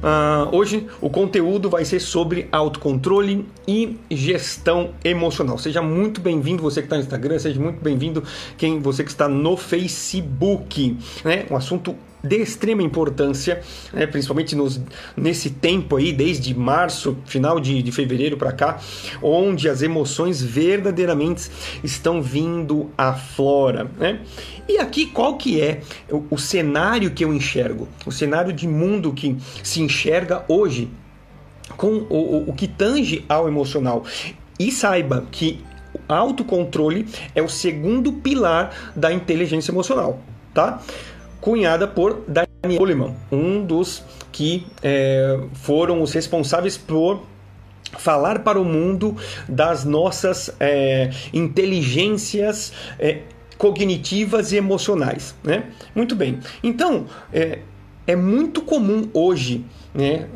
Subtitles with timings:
[0.00, 5.58] Uh, hoje o conteúdo vai ser sobre autocontrole e gestão emocional.
[5.58, 8.24] Seja muito bem-vindo você que está no Instagram, seja muito bem-vindo
[8.56, 10.96] quem você que está no Facebook.
[11.24, 11.44] Né?
[11.50, 13.62] Um assunto de extrema importância,
[13.92, 14.80] né, principalmente nos,
[15.16, 18.78] nesse tempo aí, desde março, final de, de fevereiro para cá,
[19.22, 21.50] onde as emoções verdadeiramente
[21.82, 23.90] estão vindo à flora.
[23.98, 24.20] Né?
[24.68, 25.80] E aqui qual que é
[26.10, 27.88] o, o cenário que eu enxergo?
[28.06, 30.90] O cenário de mundo que se enxerga hoje
[31.76, 34.04] com o, o, o que tange ao emocional.
[34.58, 35.64] E saiba que
[36.08, 40.20] autocontrole é o segundo pilar da inteligência emocional,
[40.52, 40.80] tá?
[41.40, 47.22] Cunhada por Daniel Goleman, um dos que é, foram os responsáveis por
[47.98, 49.16] falar para o mundo
[49.48, 53.22] das nossas é, inteligências é,
[53.58, 55.34] cognitivas e emocionais.
[55.42, 55.64] Né?
[55.94, 56.38] Muito bem.
[56.62, 57.60] Então, é,
[58.06, 60.26] é muito comum hoje, né,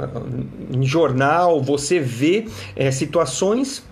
[0.72, 2.46] em jornal, você vê
[2.76, 3.84] é, situações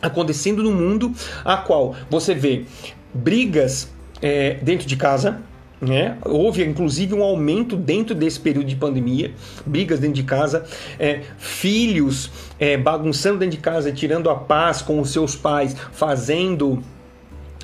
[0.00, 1.12] acontecendo no mundo
[1.44, 2.64] a qual você vê
[3.12, 3.88] brigas
[4.20, 5.40] é, dentro de casa,
[5.84, 6.18] né?
[6.24, 9.32] Houve inclusive um aumento dentro desse período de pandemia,
[9.64, 10.64] brigas dentro de casa,
[10.98, 16.82] é, filhos é, bagunçando dentro de casa, tirando a paz com os seus pais, fazendo,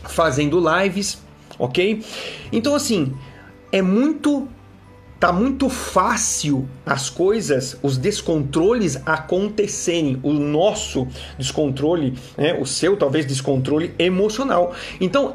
[0.04, 1.22] fazendo lives,
[1.58, 2.02] ok?
[2.52, 3.14] Então assim
[3.72, 4.48] é muito
[5.20, 10.18] tá muito fácil as coisas, os descontroles acontecerem.
[10.22, 11.06] O nosso
[11.38, 14.74] descontrole, né, o seu talvez descontrole emocional.
[14.98, 15.34] Então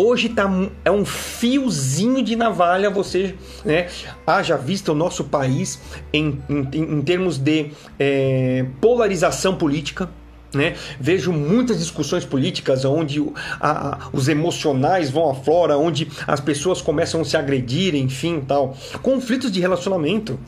[0.00, 0.48] Hoje tá,
[0.84, 3.88] é um fiozinho de navalha você, né?
[4.24, 5.80] Haja vista o nosso país
[6.12, 10.08] em, em, em termos de é, polarização política,
[10.54, 10.76] né?
[11.00, 13.20] Vejo muitas discussões políticas onde
[13.58, 18.40] a, a, os emocionais vão à flora, onde as pessoas começam a se agredir, enfim,
[18.46, 18.76] tal.
[19.02, 20.38] Conflitos de relacionamento.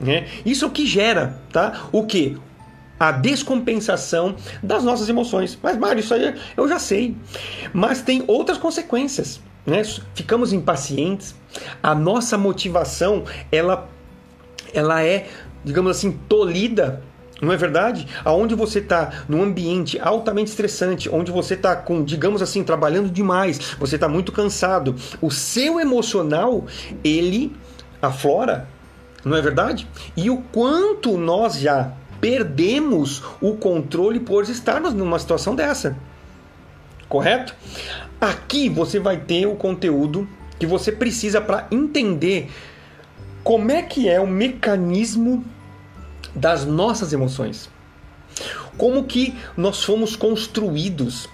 [0.00, 0.26] Né?
[0.44, 1.88] Isso é o que gera, tá?
[1.92, 2.36] O que?
[2.98, 5.58] A descompensação das nossas emoções.
[5.62, 7.16] Mas, Mário, isso aí eu já sei.
[7.72, 9.40] Mas tem outras consequências.
[9.66, 9.82] Né?
[10.14, 11.34] Ficamos impacientes,
[11.82, 13.88] a nossa motivação ela,
[14.72, 15.26] ela é,
[15.64, 17.02] digamos assim, tolhida
[17.40, 18.08] não é verdade?
[18.24, 23.76] Aonde você está num ambiente altamente estressante, onde você está com, digamos assim, trabalhando demais,
[23.78, 26.64] você está muito cansado, o seu emocional
[27.04, 27.54] ele
[28.00, 28.66] aflora,
[29.22, 29.86] não é verdade?
[30.16, 31.92] E o quanto nós já
[32.26, 35.96] perdemos o controle por estarmos numa situação dessa.
[37.08, 37.54] Correto?
[38.20, 40.28] Aqui você vai ter o conteúdo
[40.58, 42.50] que você precisa para entender
[43.44, 45.44] como é que é o mecanismo
[46.34, 47.70] das nossas emoções.
[48.76, 51.28] Como que nós fomos construídos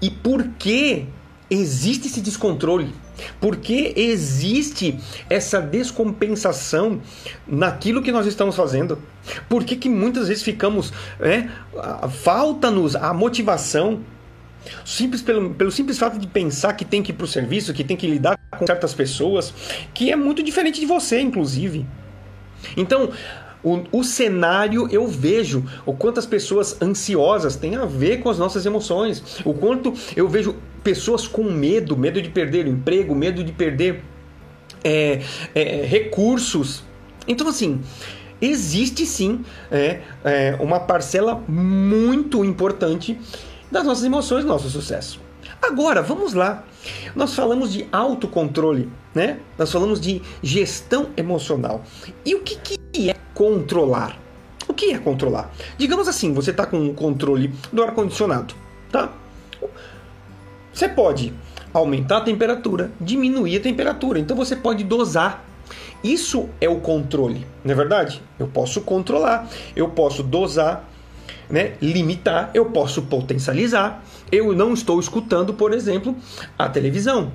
[0.00, 1.06] e por que
[1.50, 2.94] existe esse descontrole?
[3.40, 7.00] Por que existe essa descompensação
[7.46, 8.98] naquilo que nós estamos fazendo?
[9.48, 10.92] Por que, que muitas vezes ficamos.
[11.20, 11.48] É,
[12.22, 14.00] Falta-nos a motivação
[14.84, 17.84] simples pelo, pelo simples fato de pensar que tem que ir para o serviço, que
[17.84, 19.52] tem que lidar com certas pessoas,
[19.94, 21.86] que é muito diferente de você, inclusive.
[22.76, 23.10] Então,
[23.62, 28.38] o, o, cenário eu vejo o quanto as pessoas ansiosas têm a ver com as
[28.38, 33.42] nossas emoções, o quanto eu vejo pessoas com medo, medo de perder o emprego, medo
[33.42, 34.04] de perder
[34.84, 35.20] é,
[35.52, 36.84] é, recursos.
[37.26, 37.80] Então, assim,
[38.40, 43.18] existe sim é, é, uma parcela muito importante
[43.68, 45.20] das nossas emoções, do nosso sucesso.
[45.60, 46.62] Agora, vamos lá.
[47.16, 49.40] Nós falamos de autocontrole, né?
[49.58, 51.82] Nós falamos de gestão emocional.
[52.24, 54.16] E o que, que é controlar?
[54.68, 55.52] O que é controlar?
[55.76, 58.54] Digamos assim, você está com o controle do ar-condicionado,
[58.92, 59.12] tá?
[60.76, 61.32] Você pode
[61.72, 64.18] aumentar a temperatura, diminuir a temperatura.
[64.18, 65.42] Então você pode dosar.
[66.04, 68.20] Isso é o controle, não é verdade?
[68.38, 70.86] Eu posso controlar, eu posso dosar,
[71.48, 71.76] né?
[71.80, 74.04] limitar, eu posso potencializar.
[74.30, 76.14] Eu não estou escutando, por exemplo,
[76.58, 77.32] a televisão.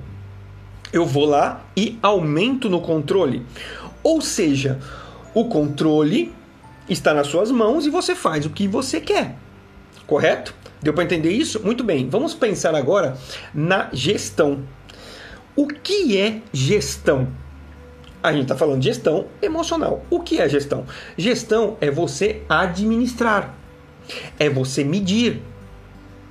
[0.92, 3.44] Eu vou lá e aumento no controle.
[4.04, 4.78] Ou seja,
[5.34, 6.32] o controle
[6.88, 9.34] está nas suas mãos e você faz o que você quer.
[10.06, 10.61] Correto?
[10.82, 11.62] Deu para entender isso?
[11.62, 12.08] Muito bem.
[12.08, 13.16] Vamos pensar agora
[13.54, 14.64] na gestão.
[15.54, 17.28] O que é gestão?
[18.22, 20.04] A gente está falando de gestão emocional.
[20.10, 20.84] O que é gestão?
[21.16, 23.54] Gestão é você administrar,
[24.38, 25.42] é você medir,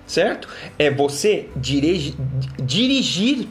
[0.07, 0.47] certo?
[0.79, 2.15] É você dirigir,
[2.63, 3.47] dirigir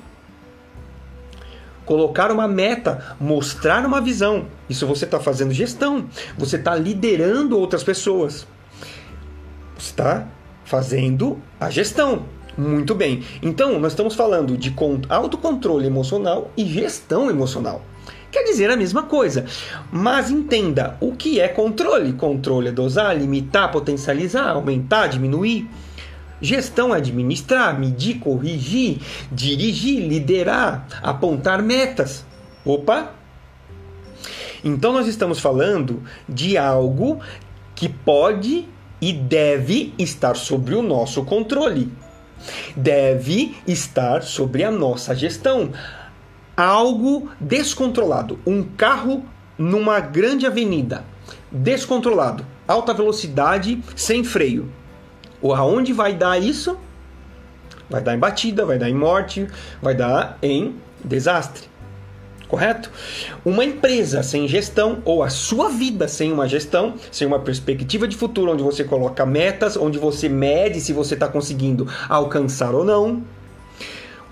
[1.90, 4.46] colocar uma meta, mostrar uma visão.
[4.68, 6.08] Isso você está fazendo gestão.
[6.38, 8.46] Você está liderando outras pessoas.
[9.76, 10.28] Está
[10.70, 12.22] fazendo a gestão.
[12.56, 13.24] Muito bem.
[13.42, 14.72] Então, nós estamos falando de
[15.08, 17.82] autocontrole emocional e gestão emocional.
[18.30, 19.44] quer dizer a mesma coisa.
[19.90, 22.12] Mas entenda, o que é controle?
[22.12, 25.68] Controle é dosar, limitar, potencializar, aumentar, diminuir.
[26.40, 29.00] Gestão é administrar, medir, corrigir,
[29.32, 32.24] dirigir, liderar, apontar metas.
[32.64, 33.12] Opa!
[34.62, 37.18] Então nós estamos falando de algo
[37.74, 38.68] que pode
[39.00, 41.90] e deve estar sobre o nosso controle.
[42.76, 45.72] Deve estar sobre a nossa gestão.
[46.56, 48.38] Algo descontrolado.
[48.46, 49.24] Um carro
[49.56, 51.04] numa grande avenida.
[51.50, 52.44] Descontrolado.
[52.66, 54.70] Alta velocidade, sem freio.
[55.42, 56.76] Aonde vai dar isso?
[57.88, 59.46] Vai dar em batida, vai dar em morte,
[59.82, 61.69] vai dar em desastre
[62.50, 62.90] correto?
[63.44, 68.16] Uma empresa sem gestão, ou a sua vida sem uma gestão, sem uma perspectiva de
[68.16, 73.22] futuro, onde você coloca metas, onde você mede se você está conseguindo alcançar ou não.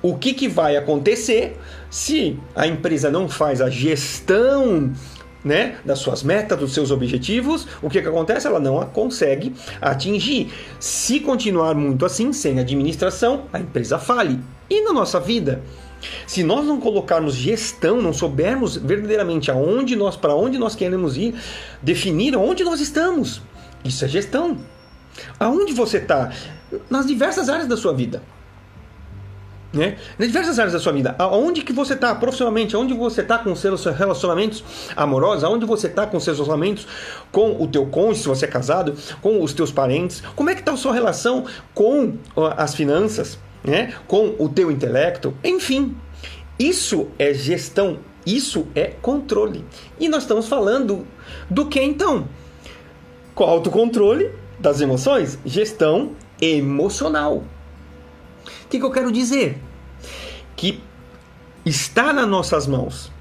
[0.03, 1.56] O que, que vai acontecer
[1.91, 4.93] se a empresa não faz a gestão
[5.44, 8.47] né, das suas metas, dos seus objetivos, o que, que acontece?
[8.47, 10.53] Ela não a consegue atingir.
[10.81, 14.41] Se continuar muito assim, sem administração, a empresa fale.
[14.69, 15.62] E na nossa vida?
[16.27, 21.35] Se nós não colocarmos gestão, não soubermos verdadeiramente aonde nós, para onde nós queremos ir,
[21.83, 23.43] definir onde nós estamos,
[23.85, 24.59] isso é gestão.
[25.39, 26.33] Aonde você está?
[26.89, 28.23] Nas diversas áreas da sua vida.
[29.73, 29.99] Né?
[30.19, 33.55] Nas diversas áreas da sua vida, aonde que você está profissionalmente, aonde você está com
[33.55, 34.65] seus relacionamentos
[34.97, 36.87] amorosos, aonde você está com seus relacionamentos
[37.31, 40.61] com o teu cônjuge, se você é casado, com os teus parentes, como é que
[40.61, 42.15] está a sua relação com
[42.56, 43.94] as finanças, né?
[44.06, 45.97] com o teu intelecto, enfim.
[46.59, 49.65] Isso é gestão, isso é controle.
[49.99, 51.06] E nós estamos falando
[51.49, 52.29] do que então?
[53.35, 57.44] Com autocontrole das emoções, gestão emocional.
[58.65, 59.59] O que, que eu quero dizer?
[60.56, 60.82] Que
[61.64, 63.12] está nas nossas mãos.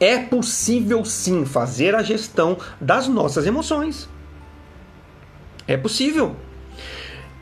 [0.00, 4.08] É possível sim fazer a gestão das nossas emoções.
[5.68, 6.34] É possível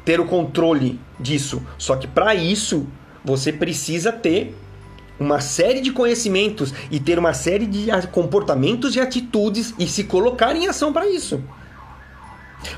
[0.04, 1.62] ter o controle disso.
[1.78, 2.86] Só que para isso
[3.24, 4.56] você precisa ter
[5.18, 10.56] uma série de conhecimentos e ter uma série de comportamentos e atitudes e se colocar
[10.56, 11.42] em ação para isso.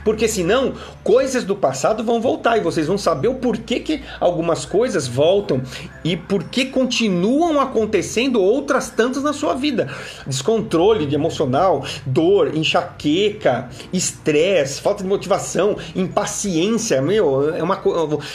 [0.05, 4.65] Porque senão, coisas do passado vão voltar e vocês vão saber o porquê que algumas
[4.65, 5.63] coisas voltam
[6.05, 9.89] e por que continuam acontecendo outras tantas na sua vida.
[10.27, 17.83] Descontrole de emocional, dor, enxaqueca, estresse, falta de motivação, impaciência, meu, é uma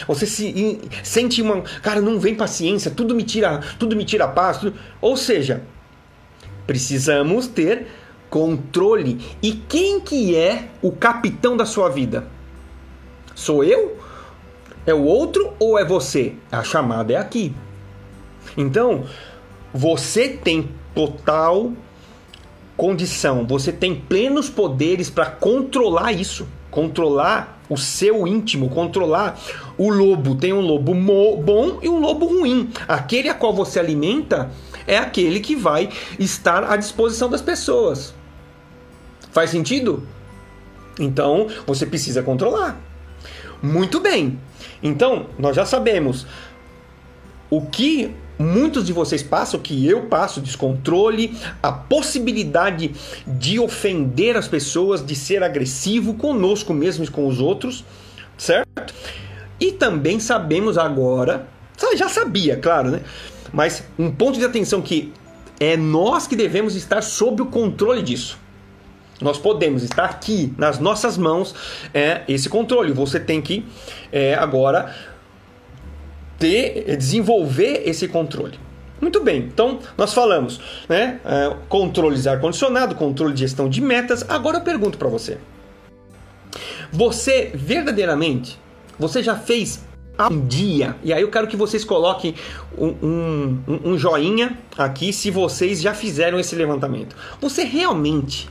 [0.08, 4.58] você se sente uma, cara, não vem paciência, tudo me tira, tudo me tira paz,
[4.58, 5.62] tudo, ou seja,
[6.66, 7.88] precisamos ter
[8.30, 9.20] controle.
[9.42, 12.28] E quem que é o capitão da sua vida?
[13.36, 13.98] Sou eu?
[14.86, 16.34] É o outro ou é você?
[16.52, 17.54] A chamada é aqui.
[18.56, 19.04] Então,
[19.74, 21.72] você tem total
[22.76, 29.38] condição, você tem plenos poderes para controlar isso, controlar o seu íntimo, controlar
[29.78, 30.36] o lobo.
[30.36, 32.70] Tem um lobo bom e um lobo ruim.
[32.88, 34.52] Aquele a qual você alimenta
[34.86, 38.14] é aquele que vai estar à disposição das pessoas.
[39.38, 40.02] Faz sentido?
[41.00, 42.76] Então você precisa controlar.
[43.62, 44.40] Muito bem.
[44.82, 46.26] Então nós já sabemos
[47.48, 52.96] o que muitos de vocês passam, o que eu passo, descontrole, a possibilidade
[53.28, 57.86] de ofender as pessoas, de ser agressivo conosco mesmo e com os outros,
[58.36, 58.92] certo?
[59.60, 61.48] E também sabemos agora,
[61.96, 63.02] já sabia, claro, né?
[63.54, 65.14] Mas um ponto de atenção que
[65.60, 68.47] é nós que devemos estar sob o controle disso.
[69.22, 71.56] Nós podemos estar aqui nas nossas mãos
[71.94, 72.92] é, esse controle.
[72.94, 73.66] Você tem que
[74.12, 74.96] é, agora
[76.38, 78.60] ter, desenvolver esse controle.
[79.00, 80.60] Muito bem, então nós falamos,
[80.90, 81.20] né?
[81.24, 84.26] É, controles ar-condicionado, controle de gestão de metas.
[84.28, 85.38] Agora eu pergunto para você:
[86.92, 88.60] você verdadeiramente,
[88.98, 89.86] você já fez
[90.32, 90.96] um dia?
[91.04, 92.34] E aí eu quero que vocês coloquem
[92.76, 92.88] um,
[93.68, 97.16] um, um joinha aqui se vocês já fizeram esse levantamento.
[97.40, 98.50] Você realmente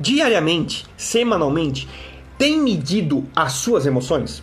[0.00, 1.86] diariamente, semanalmente,
[2.38, 4.42] tem medido as suas emoções?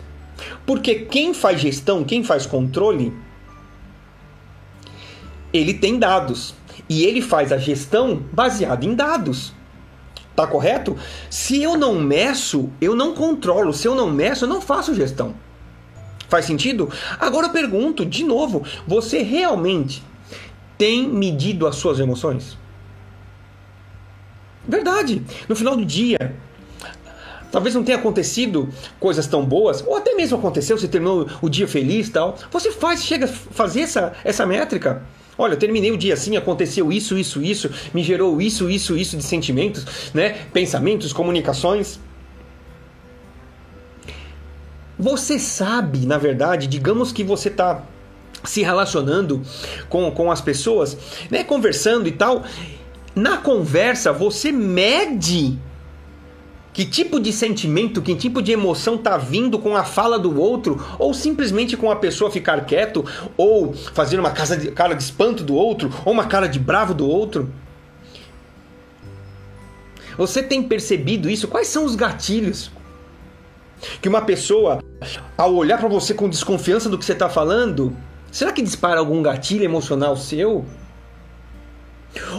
[0.64, 3.12] Porque quem faz gestão, quem faz controle,
[5.52, 6.54] ele tem dados.
[6.88, 9.52] E ele faz a gestão baseada em dados.
[10.34, 10.96] Tá correto?
[11.28, 13.72] Se eu não meço, eu não controlo.
[13.72, 15.34] Se eu não meço, eu não faço gestão.
[16.28, 16.90] Faz sentido?
[17.18, 20.02] Agora eu pergunto de novo: você realmente
[20.78, 22.56] tem medido as suas emoções?
[24.68, 25.22] Verdade.
[25.48, 26.36] No final do dia,
[27.50, 28.68] talvez não tenha acontecido
[29.00, 32.36] coisas tão boas, ou até mesmo aconteceu, você terminou o dia feliz tal.
[32.50, 35.02] Você faz, chega a fazer essa, essa métrica.
[35.38, 39.16] Olha, eu terminei o dia assim, aconteceu isso, isso, isso, me gerou isso, isso, isso
[39.16, 40.30] de sentimentos, né?
[40.52, 41.98] Pensamentos, comunicações.
[44.98, 47.84] Você sabe, na verdade, digamos que você está
[48.42, 49.42] se relacionando
[49.88, 50.96] com, com as pessoas,
[51.30, 52.44] né, conversando e tal.
[53.18, 55.58] Na conversa, você mede
[56.72, 60.80] que tipo de sentimento, que tipo de emoção tá vindo com a fala do outro,
[61.00, 63.04] ou simplesmente com a pessoa ficar quieto,
[63.36, 67.08] ou fazer uma de, cara de espanto do outro, ou uma cara de bravo do
[67.08, 67.52] outro.
[70.16, 71.48] Você tem percebido isso?
[71.48, 72.70] Quais são os gatilhos?
[74.00, 74.80] Que uma pessoa,
[75.36, 77.96] ao olhar para você com desconfiança do que você está falando,
[78.30, 80.64] será que dispara algum gatilho emocional seu?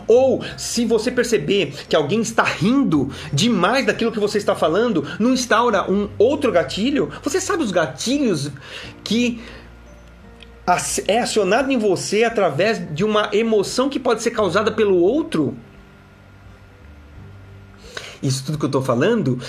[0.08, 5.34] Ou se você perceber que alguém está rindo demais daquilo que você está falando, não
[5.34, 7.10] instaura um outro gatilho?
[7.24, 8.52] Você sabe os gatilhos
[9.04, 9.42] que
[11.08, 15.58] é acionado em você através de uma emoção que pode ser causada pelo outro?
[18.22, 19.40] Isso tudo que eu estou falando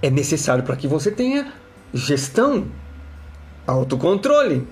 [0.00, 1.52] é necessário para que você tenha
[1.92, 2.66] gestão,
[3.66, 4.66] autocontrole.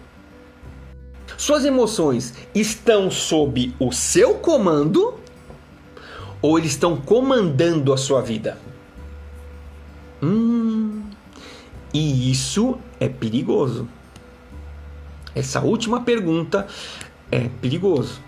[1.36, 5.14] Suas emoções estão sob o seu comando
[6.40, 8.58] ou eles estão comandando a sua vida?
[10.22, 11.02] Hum,
[11.92, 13.88] e isso é perigoso.
[15.34, 16.66] Essa última pergunta
[17.30, 18.20] é perigoso.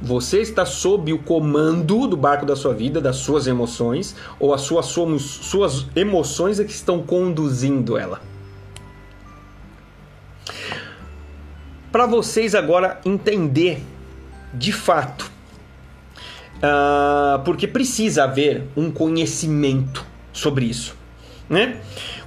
[0.00, 4.60] Você está sob o comando do barco da sua vida, das suas emoções, ou as
[4.60, 8.20] suas, suas emoções é que estão conduzindo ela?
[11.90, 13.82] Para vocês agora entender
[14.52, 15.30] de fato,
[16.56, 20.94] uh, porque precisa haver um conhecimento sobre isso,
[21.48, 21.80] né?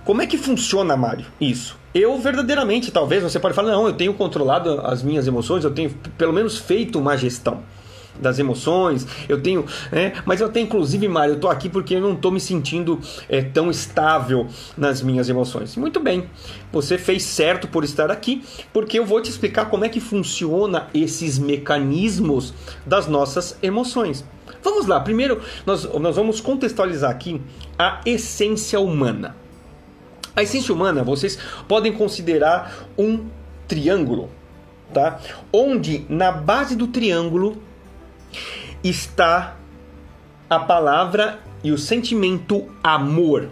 [0.04, 1.26] Como é que funciona, Mário?
[1.40, 1.78] Isso.
[1.94, 5.92] Eu verdadeiramente, talvez, você pode falar, não, eu tenho controlado as minhas emoções, eu tenho
[6.18, 7.62] pelo menos feito uma gestão
[8.20, 10.14] das emoções, eu tenho, né?
[10.26, 13.00] Mas eu tenho, inclusive, Mário, eu tô aqui porque eu não tô me sentindo
[13.30, 15.76] é, tão estável nas minhas emoções.
[15.76, 16.26] Muito bem,
[16.72, 20.88] você fez certo por estar aqui, porque eu vou te explicar como é que funciona
[20.94, 22.54] esses mecanismos
[22.86, 24.24] das nossas emoções.
[24.64, 27.42] Vamos lá, primeiro nós, nós vamos contextualizar aqui
[27.78, 29.36] a essência humana.
[30.36, 31.38] A essência humana, vocês
[31.68, 33.26] podem considerar um
[33.68, 34.30] triângulo,
[34.94, 35.20] tá?
[35.52, 37.62] Onde na base do triângulo
[38.84, 39.56] está
[40.50, 43.50] a palavra e o sentimento amor,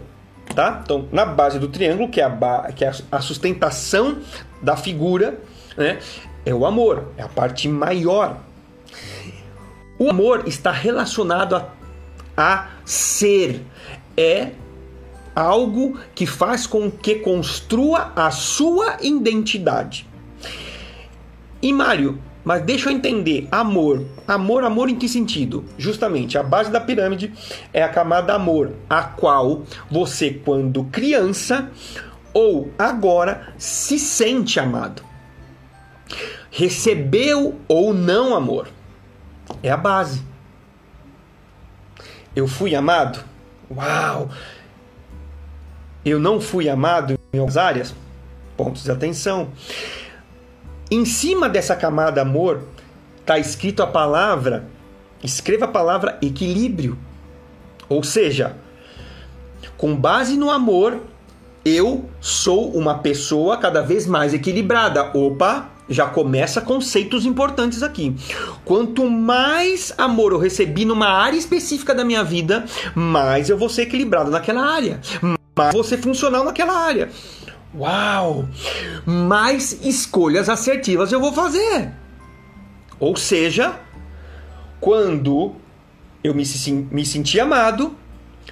[0.54, 0.80] tá?
[0.82, 4.18] Então, na base do triângulo, que é a, que é a sustentação
[4.60, 5.40] da figura,
[5.76, 5.98] né?
[6.44, 8.38] É o amor, é a parte maior.
[9.98, 11.68] O amor está relacionado a,
[12.36, 13.62] a ser,
[14.16, 14.52] é
[15.34, 20.06] algo que faz com que construa a sua identidade.
[21.62, 24.04] E Mário, mas deixa eu entender, amor.
[24.26, 25.64] Amor, amor em que sentido?
[25.76, 27.32] Justamente, a base da pirâmide
[27.72, 31.70] é a camada amor, a qual você, quando criança
[32.32, 35.02] ou agora, se sente amado.
[36.50, 38.68] Recebeu ou não amor.
[39.62, 40.22] É a base.
[42.34, 43.22] Eu fui amado?
[43.70, 44.30] Uau!
[46.04, 47.94] eu não fui amado em algumas áreas?
[48.56, 49.48] Pontos de atenção.
[50.90, 52.64] Em cima dessa camada amor
[53.20, 54.66] está escrito a palavra,
[55.22, 56.98] escreva a palavra equilíbrio.
[57.88, 58.56] Ou seja,
[59.76, 61.00] com base no amor,
[61.64, 65.16] eu sou uma pessoa cada vez mais equilibrada.
[65.16, 68.16] Opa, já começa conceitos importantes aqui.
[68.64, 72.64] Quanto mais amor eu recebi numa área específica da minha vida,
[72.96, 75.00] mais eu vou ser equilibrado naquela área
[75.60, 77.10] mas você funcional naquela área.
[77.74, 78.48] Uau!
[79.06, 81.92] Mais escolhas assertivas eu vou fazer.
[82.98, 83.78] Ou seja,
[84.80, 85.54] quando
[86.22, 86.44] eu me,
[86.90, 87.96] me senti amado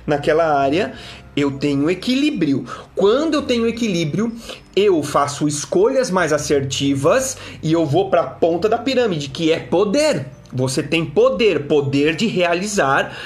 [0.07, 0.95] naquela área,
[1.37, 2.65] eu tenho equilíbrio.
[2.95, 4.33] Quando eu tenho equilíbrio,
[4.75, 9.59] eu faço escolhas mais assertivas e eu vou para a ponta da pirâmide, que é
[9.59, 10.27] poder.
[10.53, 13.17] Você tem poder, poder de realizar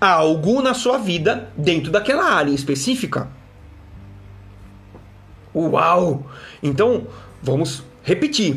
[0.00, 3.39] algo na sua vida dentro daquela área específica.
[5.54, 6.26] Uau!
[6.62, 7.06] Então,
[7.42, 8.56] vamos repetir.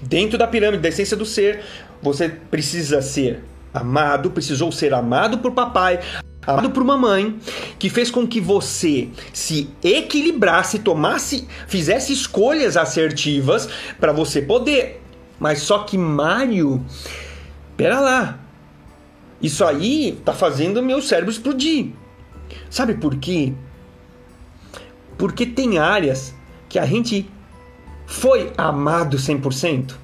[0.00, 1.62] Dentro da pirâmide da essência do ser,
[2.02, 3.42] você precisa ser
[3.72, 6.00] amado, precisou ser amado por papai,
[6.46, 7.38] amado por mamãe,
[7.78, 13.68] que fez com que você se equilibrasse, tomasse, fizesse escolhas assertivas
[13.98, 15.02] para você poder.
[15.40, 16.84] Mas só que Mário,
[17.76, 18.38] pera lá,
[19.42, 21.88] isso aí tá fazendo meu cérebro explodir.
[22.70, 23.52] Sabe por quê?
[25.16, 26.34] Porque tem áreas
[26.68, 27.30] que a gente
[28.06, 29.94] foi amado 100%.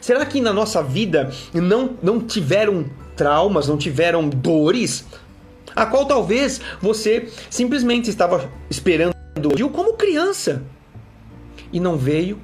[0.00, 2.86] Será que na nossa vida não, não tiveram
[3.16, 5.04] traumas, não tiveram dores?
[5.74, 9.14] A qual talvez você simplesmente estava esperando
[9.72, 10.62] como criança
[11.72, 12.38] e não veio.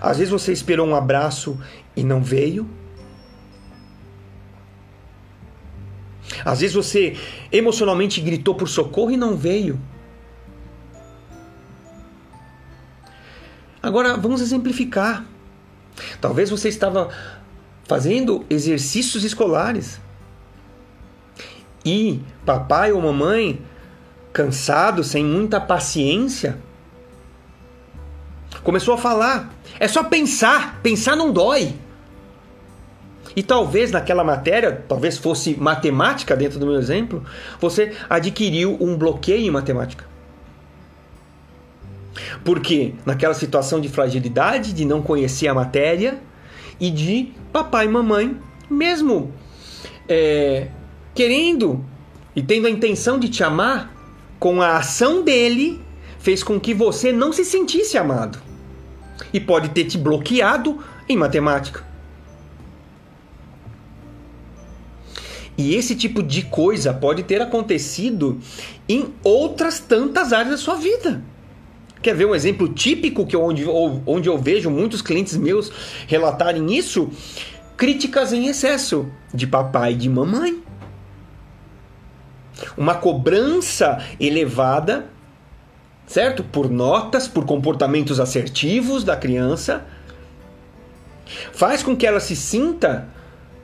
[0.00, 1.58] Às vezes você esperou um abraço
[1.96, 2.68] e não veio.
[6.44, 7.16] Às vezes você
[7.50, 9.78] emocionalmente gritou por socorro e não veio.
[13.82, 15.24] Agora vamos exemplificar.
[16.20, 17.10] Talvez você estava
[17.84, 20.00] fazendo exercícios escolares
[21.84, 23.60] e papai ou mamãe,
[24.32, 26.56] cansado, sem muita paciência,
[28.62, 31.74] começou a falar: é só pensar, pensar não dói.
[33.34, 37.24] E talvez naquela matéria, talvez fosse matemática dentro do meu exemplo,
[37.58, 40.11] você adquiriu um bloqueio em matemática.
[42.44, 46.18] Porque naquela situação de fragilidade, de não conhecer a matéria
[46.78, 48.36] e de papai e mamãe,
[48.68, 49.32] mesmo
[50.08, 50.68] é,
[51.14, 51.84] querendo
[52.34, 53.94] e tendo a intenção de te amar,
[54.38, 55.80] com a ação dele,
[56.18, 58.38] fez com que você não se sentisse amado.
[59.32, 61.84] E pode ter te bloqueado em matemática.
[65.56, 68.40] E esse tipo de coisa pode ter acontecido
[68.88, 71.22] em outras tantas áreas da sua vida.
[72.02, 73.64] Quer ver um exemplo típico que onde,
[74.04, 75.70] onde eu vejo muitos clientes meus
[76.08, 77.08] relatarem isso?
[77.76, 80.60] Críticas em excesso de papai e de mamãe.
[82.76, 85.06] Uma cobrança elevada,
[86.06, 86.42] certo?
[86.42, 89.86] Por notas, por comportamentos assertivos da criança,
[91.52, 93.08] faz com que ela se sinta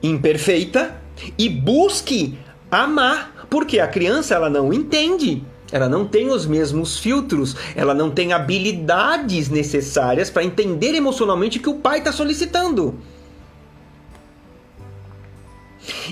[0.01, 0.95] imperfeita
[1.37, 2.37] e busque
[2.71, 5.43] amar, porque a criança ela não entende.
[5.71, 11.61] Ela não tem os mesmos filtros, ela não tem habilidades necessárias para entender emocionalmente o
[11.61, 12.99] que o pai está solicitando.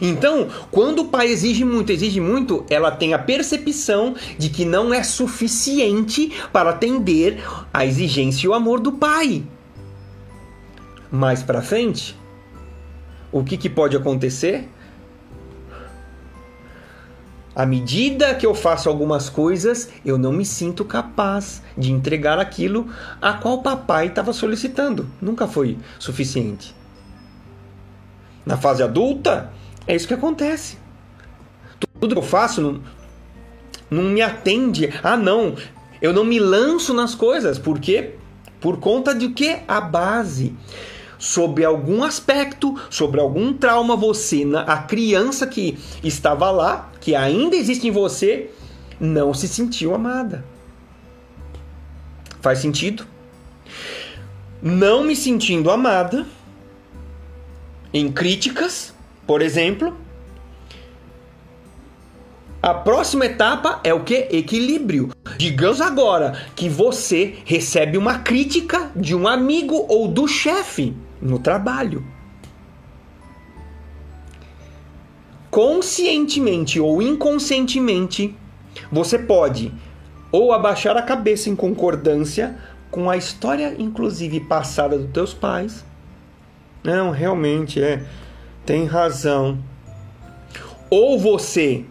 [0.01, 4.93] Então, quando o pai exige muito, exige muito, ela tem a percepção de que não
[4.93, 7.43] é suficiente para atender
[7.73, 9.43] a exigência e o amor do pai.
[11.11, 12.15] Mais para frente,
[13.31, 14.67] o que, que pode acontecer?
[17.57, 22.87] À medida que eu faço algumas coisas, eu não me sinto capaz de entregar aquilo
[23.19, 25.09] a qual papai estava solicitando.
[25.19, 26.75] Nunca foi suficiente.
[28.45, 29.51] Na fase adulta,
[29.87, 30.77] é isso que acontece.
[31.99, 32.79] Tudo que eu faço não,
[33.89, 34.93] não me atende.
[35.01, 35.55] Ah, não,
[35.99, 37.57] eu não me lanço nas coisas.
[37.57, 38.13] Por quê?
[38.61, 39.57] Por conta de que?
[39.67, 40.55] A base
[41.17, 47.87] sobre algum aspecto, sobre algum trauma, você, a criança que estava lá, que ainda existe
[47.87, 48.51] em você,
[48.99, 50.43] não se sentiu amada.
[52.41, 53.05] Faz sentido?
[54.61, 56.25] Não me sentindo amada,
[57.93, 58.93] em críticas,
[59.25, 59.95] por exemplo,
[62.61, 64.27] a próxima etapa é o que?
[64.31, 65.11] Equilíbrio.
[65.37, 72.05] Digamos agora que você recebe uma crítica de um amigo ou do chefe no trabalho.
[75.49, 78.35] Conscientemente ou inconscientemente,
[78.91, 79.73] você pode
[80.31, 82.57] ou abaixar a cabeça em concordância
[82.91, 85.83] com a história, inclusive passada dos teus pais.
[86.83, 88.05] Não, realmente é,
[88.65, 89.57] tem razão.
[90.89, 91.85] Ou você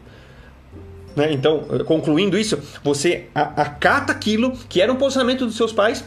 [1.16, 1.32] né?
[1.32, 6.04] Então, concluindo isso, você acata aquilo que era um posicionamento dos seus pais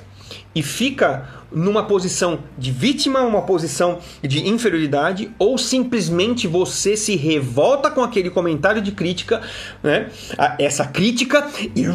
[0.54, 7.90] e fica numa posição de vítima, uma posição de inferioridade, ou simplesmente você se revolta
[7.90, 9.42] com aquele comentário de crítica,
[9.82, 10.10] né?
[10.58, 11.86] essa crítica e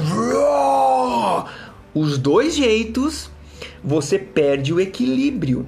[1.95, 3.31] os dois jeitos
[3.83, 5.67] você perde o equilíbrio.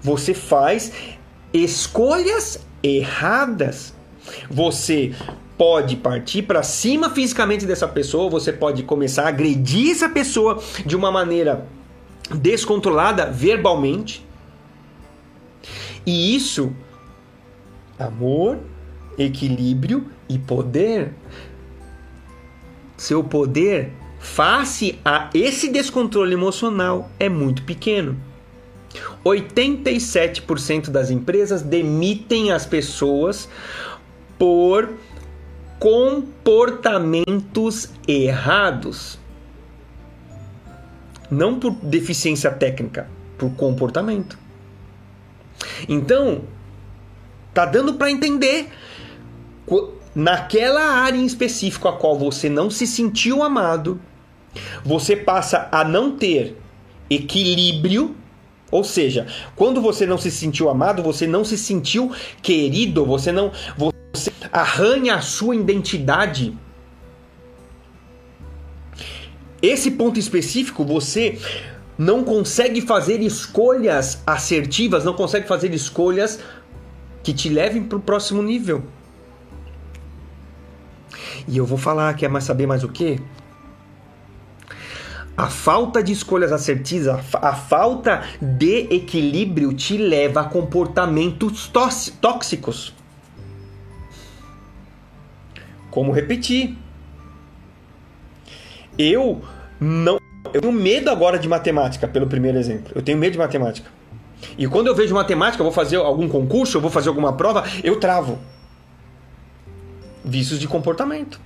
[0.00, 0.92] Você faz
[1.52, 3.94] escolhas erradas.
[4.50, 5.12] Você
[5.56, 10.96] pode partir para cima fisicamente dessa pessoa, você pode começar a agredir essa pessoa de
[10.96, 11.66] uma maneira
[12.30, 14.26] descontrolada verbalmente.
[16.04, 16.74] E isso,
[17.98, 18.58] amor,
[19.18, 21.12] equilíbrio e poder.
[22.96, 28.16] Seu poder face a esse descontrole emocional é muito pequeno.
[29.24, 33.48] 87% das empresas demitem as pessoas
[34.38, 34.90] por
[35.78, 39.18] comportamentos errados.
[41.32, 44.38] Não por deficiência técnica, por comportamento.
[45.88, 46.42] Então,
[47.54, 48.68] tá dando para entender
[50.14, 53.98] naquela área em específico a qual você não se sentiu amado,
[54.84, 56.54] você passa a não ter
[57.08, 58.14] equilíbrio,
[58.72, 63.52] Ou seja, quando você não se sentiu amado, você não se sentiu querido, você não
[63.76, 66.56] você arranha a sua identidade.
[69.62, 71.38] Esse ponto específico, você
[71.96, 76.40] não consegue fazer escolhas assertivas, não consegue fazer escolhas
[77.22, 78.82] que te levem para o próximo nível.
[81.46, 83.20] E eu vou falar, quer mais saber mais o que?
[85.36, 91.70] A falta de escolhas assertivas, a falta de equilíbrio te leva a comportamentos
[92.20, 92.92] tóxicos.
[95.90, 96.76] Como repetir?
[98.98, 99.42] Eu
[99.82, 100.20] não.
[100.52, 102.92] Eu tenho medo agora de matemática, pelo primeiro exemplo.
[102.94, 103.90] Eu tenho medo de matemática.
[104.56, 107.64] E quando eu vejo matemática, eu vou fazer algum concurso, eu vou fazer alguma prova,
[107.82, 108.38] eu travo.
[110.24, 111.40] Vícios de comportamento.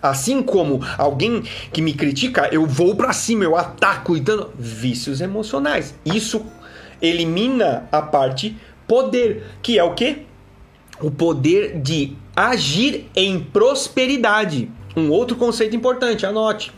[0.00, 5.94] Assim como alguém que me critica, eu vou para cima, eu ataco, então vícios emocionais.
[6.04, 6.44] Isso
[7.00, 10.22] elimina a parte poder, que é o quê?
[11.00, 14.70] O poder de agir em prosperidade.
[14.96, 16.72] Um outro conceito importante, anote.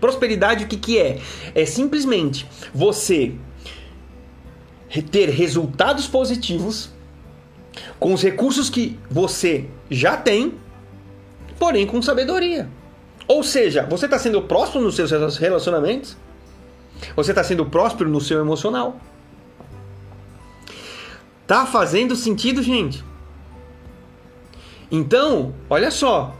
[0.00, 1.20] Prosperidade o que, que é?
[1.54, 3.34] É simplesmente você
[5.10, 6.90] ter resultados positivos
[7.98, 10.54] com os recursos que você já tem
[11.58, 12.68] porém com sabedoria.
[13.26, 16.16] Ou seja, você está sendo próspero nos seus relacionamentos,
[17.14, 19.00] você está sendo próspero no seu emocional.
[21.46, 23.04] Tá fazendo sentido, gente?
[24.90, 26.34] Então, olha só,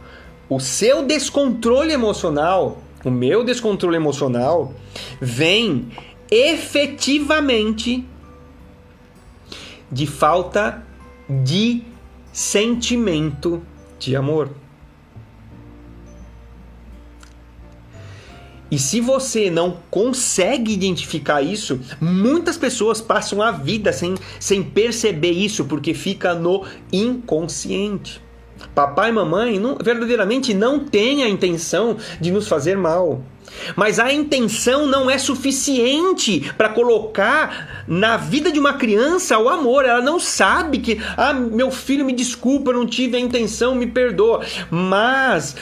[0.49, 4.73] o seu descontrole emocional, o meu descontrole emocional,
[5.19, 5.87] vem
[6.29, 8.05] efetivamente
[9.91, 10.85] de falta
[11.29, 11.81] de
[12.31, 13.61] sentimento
[13.97, 14.51] de amor.
[18.69, 25.31] E se você não consegue identificar isso, muitas pessoas passam a vida sem, sem perceber
[25.31, 28.21] isso, porque fica no inconsciente.
[28.73, 33.21] Papai e mamãe não, verdadeiramente não têm a intenção de nos fazer mal.
[33.75, 39.85] Mas a intenção não é suficiente para colocar na vida de uma criança o amor.
[39.85, 44.45] Ela não sabe que, ah, meu filho, me desculpa, não tive a intenção, me perdoa.
[44.69, 45.55] Mas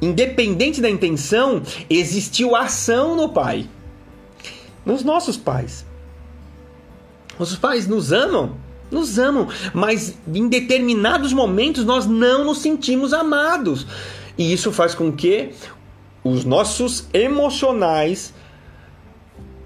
[0.00, 3.68] independente da intenção, existiu ação no pai.
[4.84, 5.84] Nos nossos pais.
[7.38, 8.56] Nossos pais nos amam,
[8.90, 13.86] nos amam, mas em determinados momentos nós não nos sentimos amados.
[14.36, 15.50] E isso faz com que
[16.22, 18.32] os nossos emocionais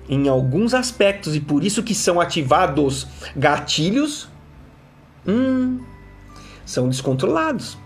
[0.09, 3.07] em alguns aspectos e por isso que são ativados
[3.37, 4.29] gatilhos
[5.27, 5.81] hum,
[6.65, 7.79] são descontrolados.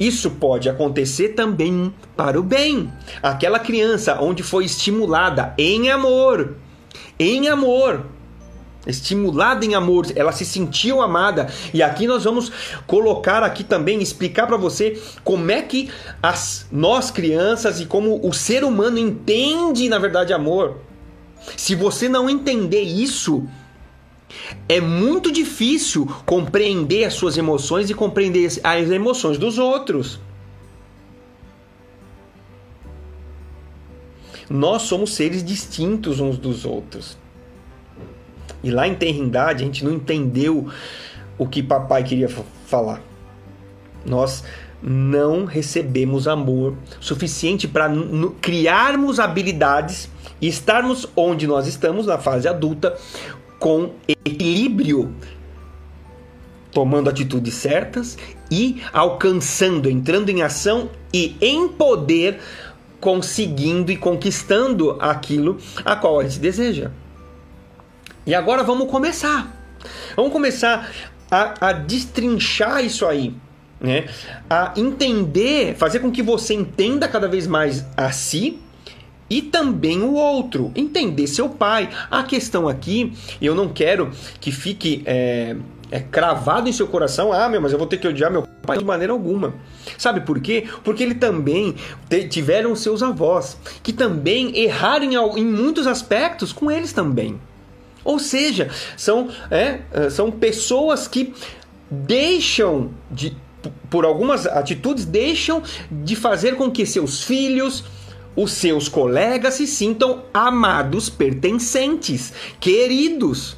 [0.00, 2.90] Isso pode acontecer também para o bem.
[3.22, 6.56] Aquela criança onde foi estimulada em amor,
[7.18, 8.06] em amor,
[8.86, 11.52] estimulada em amor, ela se sentiu amada.
[11.72, 12.50] E aqui nós vamos
[12.86, 15.90] colocar aqui também explicar para você como é que
[16.22, 20.78] as nós crianças e como o ser humano entende na verdade amor.
[21.56, 23.46] Se você não entender isso,
[24.68, 30.20] é muito difícil compreender as suas emoções e compreender as emoções dos outros.
[34.48, 37.21] Nós somos seres distintos uns dos outros.
[38.62, 40.68] E lá em Terrindade a gente não entendeu
[41.38, 42.28] o que papai queria
[42.66, 43.00] falar.
[44.04, 44.44] Nós
[44.82, 47.88] não recebemos amor suficiente para
[48.40, 50.08] criarmos habilidades
[50.40, 52.96] e estarmos onde nós estamos na fase adulta
[53.60, 55.14] com equilíbrio,
[56.72, 58.18] tomando atitudes certas
[58.50, 62.40] e alcançando, entrando em ação e em poder,
[63.00, 66.90] conseguindo e conquistando aquilo a qual a gente deseja.
[68.26, 69.50] E agora vamos começar.
[70.14, 70.90] Vamos começar
[71.30, 73.34] a, a destrinchar isso aí.
[73.80, 74.08] Né?
[74.48, 78.60] A entender, fazer com que você entenda cada vez mais a si
[79.28, 81.88] e também o outro, entender seu pai.
[82.10, 85.56] A questão aqui, eu não quero que fique é,
[85.90, 88.78] é cravado em seu coração, ah, meu, mas eu vou ter que odiar meu pai
[88.78, 89.54] de maneira alguma.
[89.98, 90.68] Sabe por quê?
[90.84, 91.74] Porque ele também
[92.30, 97.40] tiveram seus avós, que também erraram em, em muitos aspectos com eles também.
[98.04, 101.34] Ou seja, são, é, é são pessoas que
[101.90, 103.36] deixam de,
[103.90, 107.84] por algumas atitudes, deixam de fazer com que seus filhos,
[108.34, 113.56] os seus colegas se sintam amados, pertencentes, queridos.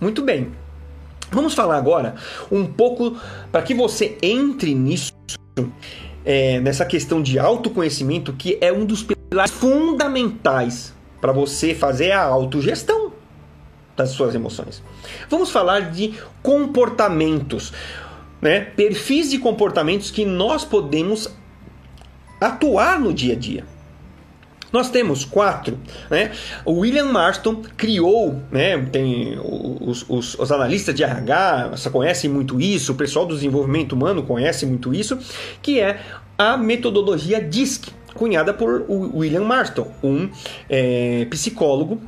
[0.00, 0.52] Muito bem.
[1.32, 2.14] Vamos falar agora
[2.50, 3.16] um pouco
[3.52, 5.12] para que você entre nisso,
[6.24, 12.22] é, nessa questão de autoconhecimento, que é um dos pilares fundamentais para você fazer a
[12.22, 13.10] autogestão.
[13.96, 14.82] das suas emoções.
[15.28, 17.70] Vamos falar de comportamentos,
[18.40, 18.60] né?
[18.60, 21.28] perfis de comportamentos que nós podemos
[22.40, 23.64] atuar no dia a dia.
[24.72, 25.78] Nós temos quatro,
[26.08, 26.30] né?
[26.64, 28.78] O William Marston criou, né?
[28.92, 34.22] Tem os, os, os, analistas de RH conhecem muito isso, o pessoal do desenvolvimento humano
[34.22, 35.18] conhece muito isso,
[35.60, 36.00] que é
[36.38, 40.28] a metodologia DISC, cunhada por William Marston, um
[40.68, 42.00] é, psicólogo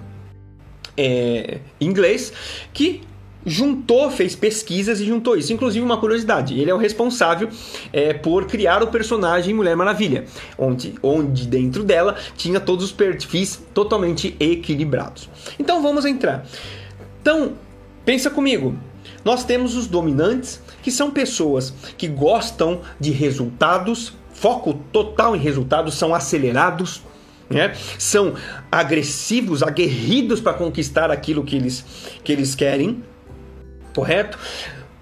[0.96, 2.32] é, inglês
[2.72, 3.02] que
[3.44, 5.52] juntou, fez pesquisas e juntou isso.
[5.52, 7.48] Inclusive, uma curiosidade: ele é o responsável
[7.92, 10.24] é, por criar o personagem Mulher Maravilha,
[10.56, 15.28] onde, onde dentro dela tinha todos os perfis totalmente equilibrados.
[15.58, 16.46] Então vamos entrar.
[17.20, 17.52] Então,
[18.04, 18.76] pensa comigo.
[19.24, 25.94] Nós temos os dominantes, que são pessoas que gostam de resultados, foco total em resultados,
[25.94, 27.00] são acelerados,
[27.48, 27.76] né?
[27.96, 28.34] são
[28.70, 31.84] agressivos, aguerridos para conquistar aquilo que eles,
[32.24, 33.04] que eles querem
[33.94, 34.36] correto?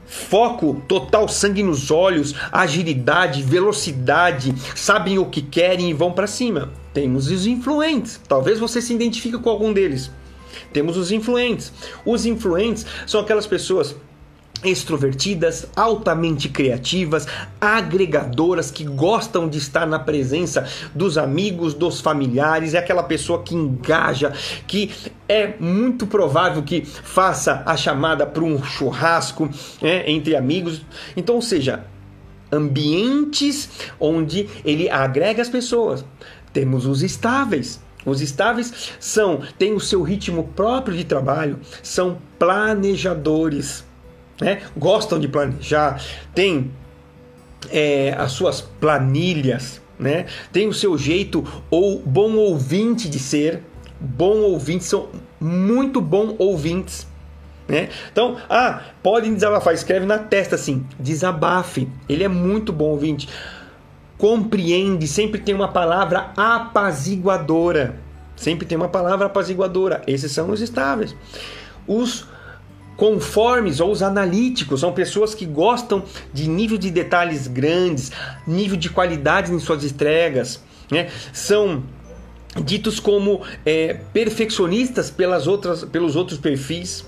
[0.04, 6.70] Foco, total sangue nos olhos, agilidade, velocidade, sabem o que querem e vão para cima.
[6.92, 10.10] Temos os influentes, talvez você se identifique com algum deles.
[10.70, 11.72] Temos os influentes.
[12.04, 13.96] Os influentes são aquelas pessoas
[14.62, 17.26] extrovertidas, altamente criativas,
[17.60, 23.54] agregadoras que gostam de estar na presença dos amigos, dos familiares, é aquela pessoa que
[23.54, 24.32] engaja,
[24.66, 24.90] que
[25.28, 29.48] é muito provável que faça a chamada para um churrasco
[29.80, 30.82] né, entre amigos.
[31.16, 31.84] Então, ou seja,
[32.52, 33.68] ambientes
[33.98, 36.04] onde ele agrega as pessoas.
[36.52, 37.80] Temos os estáveis.
[38.04, 43.84] Os estáveis são têm o seu ritmo próprio de trabalho, são planejadores
[44.40, 44.62] né?
[44.76, 46.02] gostam de planejar,
[46.34, 46.70] tem
[47.70, 50.26] é, as suas planilhas, né?
[50.52, 53.62] tem o seu jeito ou bom ouvinte de ser,
[54.00, 57.06] bom ouvinte, são muito bom ouvintes.
[57.68, 57.88] Né?
[58.10, 61.88] Então, ah, podem desabafar, escreve na testa assim, desabafe.
[62.08, 63.28] Ele é muito bom ouvinte.
[64.18, 67.96] Compreende, sempre tem uma palavra apaziguadora.
[68.34, 70.02] Sempre tem uma palavra apaziguadora.
[70.06, 71.14] Esses são os estáveis.
[71.86, 72.26] Os
[72.96, 78.12] conformes ou os analíticos, são pessoas que gostam de nível de detalhes grandes,
[78.46, 81.08] nível de qualidade em suas entregas, né?
[81.32, 81.82] São
[82.64, 87.04] ditos como é, perfeccionistas pelas outras, pelos outros perfis.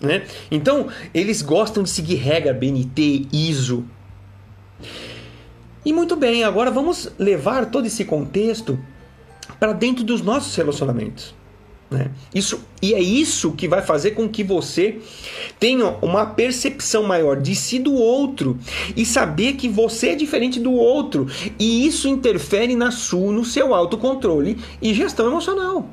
[0.00, 0.24] Né?
[0.50, 3.84] Então, eles gostam de seguir regra, BNT, ISO.
[5.84, 8.78] E muito bem, agora vamos levar todo esse contexto
[9.58, 11.34] para dentro dos nossos relacionamentos.
[11.90, 12.08] Né?
[12.32, 15.00] Isso, e é isso que vai fazer com que você
[15.58, 18.56] tenha uma percepção maior de si do outro
[18.96, 21.26] e saber que você é diferente do outro.
[21.58, 25.88] E isso interfere na sua, no seu autocontrole e gestão emocional.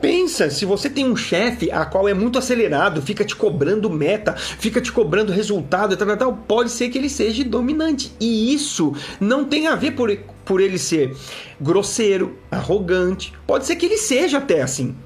[0.00, 4.34] Pensa, se você tem um chefe a qual é muito acelerado, fica te cobrando meta,
[4.34, 8.10] fica te cobrando resultado, tal, tal, pode ser que ele seja dominante.
[8.18, 10.10] E isso não tem a ver por,
[10.50, 11.16] por ele ser
[11.60, 13.32] grosseiro, arrogante.
[13.46, 14.96] Pode ser que ele seja até assim.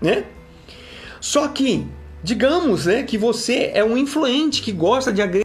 [0.00, 0.26] Né?
[1.20, 1.84] Só que,
[2.22, 5.44] digamos né, que você é um influente que gosta de agregar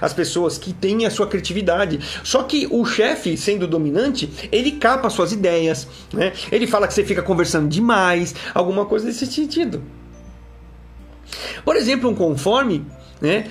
[0.00, 2.00] as pessoas que têm a sua criatividade.
[2.24, 6.32] Só que o chefe, sendo dominante, ele capa suas ideias, né?
[6.50, 9.84] Ele fala que você fica conversando demais, alguma coisa desse sentido.
[11.64, 12.84] Por exemplo, um conforme,
[13.20, 13.46] né?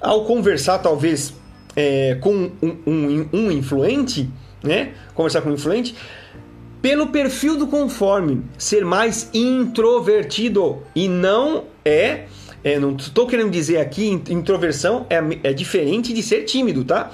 [0.00, 1.34] Ao conversar talvez
[1.76, 4.28] é, com um, um, um influente,
[4.62, 4.94] né?
[5.14, 5.94] Conversar com um influente,
[6.80, 12.24] pelo perfil do conforme ser mais introvertido e não é
[12.66, 17.12] é, não estou querendo dizer aqui introversão é, é diferente de ser tímido, tá?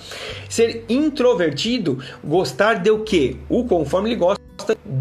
[0.49, 3.37] Ser introvertido, gostar de o quê?
[3.51, 4.41] O conforme ele gosta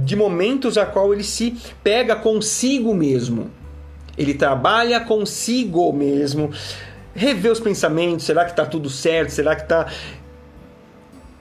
[0.03, 3.49] de momentos a qual ele se pega consigo mesmo.
[4.17, 6.51] Ele trabalha consigo mesmo,
[7.13, 9.29] revê os pensamentos, será que está tudo certo?
[9.29, 9.87] Será que está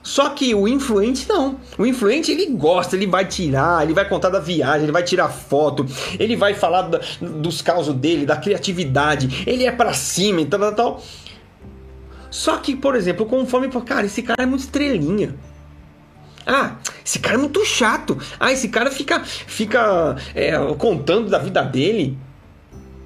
[0.02, 1.58] só que o influente não.
[1.76, 5.28] O influente ele gosta, ele vai tirar, ele vai contar da viagem, ele vai tirar
[5.28, 5.86] foto,
[6.18, 10.74] ele vai falar dos causos dele, da criatividade, ele é para cima e tal, tal,
[10.74, 11.02] tal.
[12.30, 15.34] Só que, por exemplo, conforme, cara, esse cara é muito estrelinha.
[16.46, 18.16] Ah, esse cara é muito chato.
[18.38, 22.16] Ah, esse cara fica, fica é, contando da vida dele.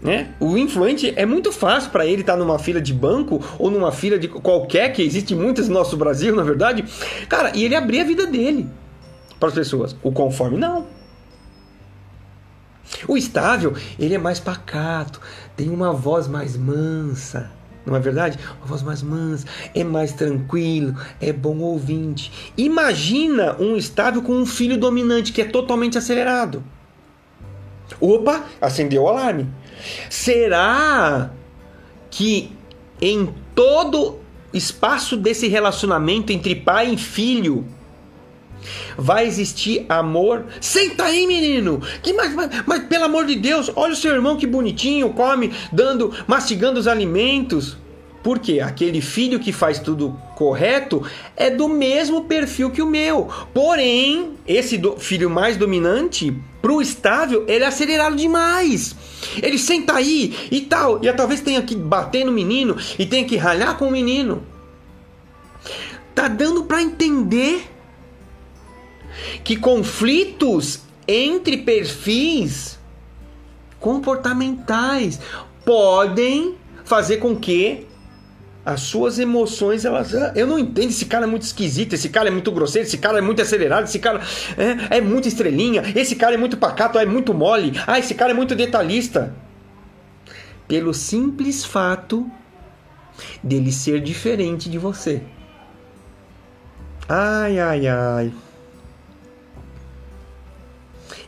[0.04, 0.34] Né?
[0.38, 3.90] O influente é muito fácil para ele estar tá numa fila de banco ou numa
[3.90, 6.84] fila de qualquer, que existe muitas no nosso Brasil, na verdade.
[7.26, 8.68] Cara, e ele abrir a vida dele
[9.40, 9.96] para as pessoas.
[10.02, 10.86] O conforme, não.
[13.08, 15.22] O estável, ele é mais pacato,
[15.56, 17.50] tem uma voz mais mansa,
[17.86, 18.38] não é verdade?
[18.58, 22.52] Uma voz mais mansa, é mais tranquilo, é bom ouvinte.
[22.58, 26.62] Imagina um estável com um filho dominante que é totalmente acelerado.
[28.00, 29.48] Opa, acendeu o alarme.
[30.08, 31.30] Será
[32.10, 32.52] que
[33.00, 34.18] em todo
[34.52, 37.66] espaço desse relacionamento entre pai e filho
[38.96, 40.46] vai existir amor?
[40.60, 41.82] Senta aí, menino!
[42.02, 45.52] Que mas, mas, mas pelo amor de Deus, olha o seu irmão que bonitinho, come,
[45.72, 47.76] dando, mastigando os alimentos.
[48.24, 51.06] Porque aquele filho que faz tudo correto
[51.36, 53.28] é do mesmo perfil que o meu.
[53.52, 58.96] Porém, esse filho mais dominante, pro estável, ele é acelerado demais.
[59.42, 61.04] Ele senta aí e tal.
[61.04, 64.42] E talvez tenha que bater no menino e tenha que ralhar com o menino.
[66.14, 67.70] Tá dando para entender
[69.44, 72.78] que conflitos entre perfis
[73.78, 75.20] comportamentais
[75.62, 76.54] podem
[76.86, 77.86] fazer com que
[78.64, 80.14] as suas emoções, elas.
[80.14, 82.96] Ah, eu não entendo, esse cara é muito esquisito, esse cara é muito grosseiro, esse
[82.96, 84.20] cara é muito acelerado, esse cara
[84.90, 88.30] é, é muito estrelinha, esse cara é muito pacato, é muito mole, ah, esse cara
[88.30, 89.34] é muito detalhista.
[90.66, 92.30] Pelo simples fato
[93.42, 95.22] dele ser diferente de você.
[97.06, 98.32] Ai, ai, ai.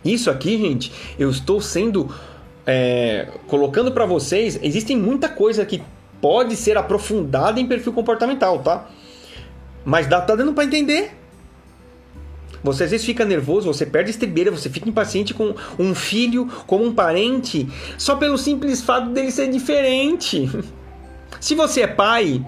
[0.03, 2.15] Isso aqui, gente, eu estou sendo.
[2.69, 5.81] É, colocando para vocês, existem muita coisa que
[6.21, 8.89] pode ser aprofundada em perfil comportamental, tá?
[9.85, 11.13] Mas dá, tá dando para entender.
[12.63, 16.79] Você às vezes fica nervoso, você perde estribeira, você fica impaciente com um filho, com
[16.79, 20.51] um parente, só pelo simples fato dele ser diferente.
[21.41, 22.45] Se você é pai,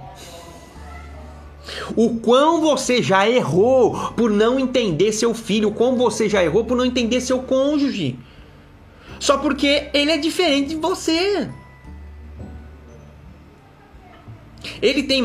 [1.95, 6.65] o quão você já errou por não entender seu filho, o quão você já errou
[6.65, 8.19] por não entender seu cônjuge.
[9.21, 11.49] Só porque ele é diferente de você.
[14.81, 15.25] Ele tem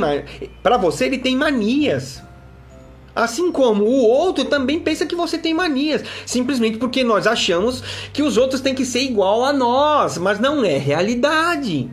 [0.61, 2.21] para você ele tem manias.
[3.15, 8.23] Assim como o outro também pensa que você tem manias, simplesmente porque nós achamos que
[8.23, 11.89] os outros têm que ser igual a nós, mas não é realidade.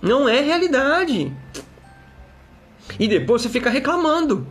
[0.00, 1.32] Não é realidade.
[2.98, 4.46] E depois você fica reclamando.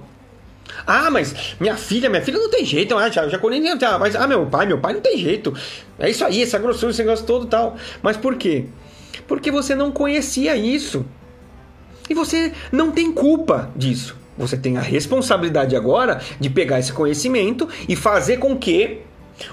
[0.85, 4.15] Ah, mas minha filha, minha filha não tem jeito, ah, já, já colhei, já, mas
[4.15, 5.53] ah, meu pai, meu pai não tem jeito.
[5.97, 7.77] É isso aí, essa grossura, esse negócio todo tal.
[8.01, 8.65] Mas por quê?
[9.27, 11.05] Porque você não conhecia isso.
[12.09, 14.15] E você não tem culpa disso.
[14.37, 19.01] Você tem a responsabilidade agora de pegar esse conhecimento e fazer com que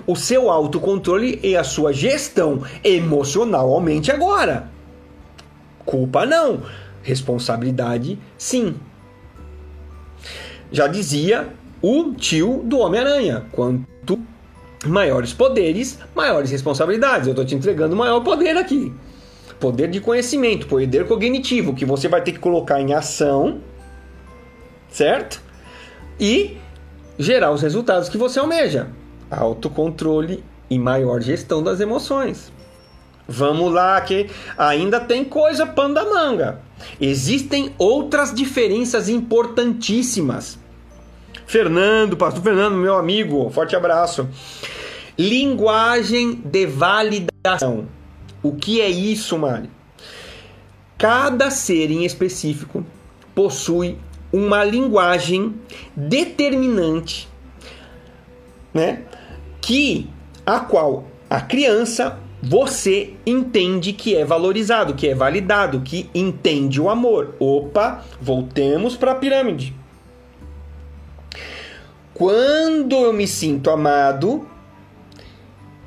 [0.06, 4.70] o seu autocontrole e a sua gestão emocional aumente agora.
[5.84, 6.62] Culpa não,
[7.02, 8.74] responsabilidade sim.
[10.70, 11.48] Já dizia
[11.80, 14.18] o tio do Homem-Aranha: quanto
[14.86, 17.26] maiores poderes, maiores responsabilidades.
[17.26, 18.92] Eu estou te entregando maior poder aqui
[19.58, 23.60] poder de conhecimento, poder cognitivo, que você vai ter que colocar em ação,
[24.90, 25.40] certo?
[26.18, 26.56] E
[27.18, 28.88] gerar os resultados que você almeja.
[29.30, 32.52] Autocontrole e maior gestão das emoções.
[33.26, 36.60] Vamos lá, que ainda tem coisa panda manga.
[37.00, 40.58] Existem outras diferenças importantíssimas.
[41.46, 44.28] Fernando, pastor Fernando, meu amigo, forte abraço.
[45.18, 47.86] Linguagem de validação.
[48.44, 49.70] O que é isso, Mário?
[50.98, 52.84] Cada ser em específico
[53.34, 53.96] possui
[54.30, 55.54] uma linguagem
[55.96, 57.26] determinante,
[58.74, 59.02] né?
[59.62, 60.10] Que
[60.44, 66.90] a qual a criança você entende que é valorizado, que é validado, que entende o
[66.90, 67.34] amor.
[67.40, 69.74] Opa, voltemos para a pirâmide.
[72.12, 74.46] Quando eu me sinto amado,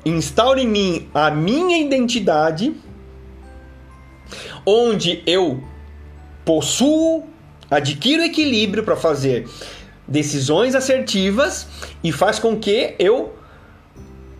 [0.08, 2.74] instaura em mim a minha identidade,
[4.64, 5.62] onde eu
[6.44, 7.24] possuo,
[7.70, 9.48] adquiro equilíbrio para fazer
[10.06, 11.66] decisões assertivas
[12.02, 13.34] e faz com que eu,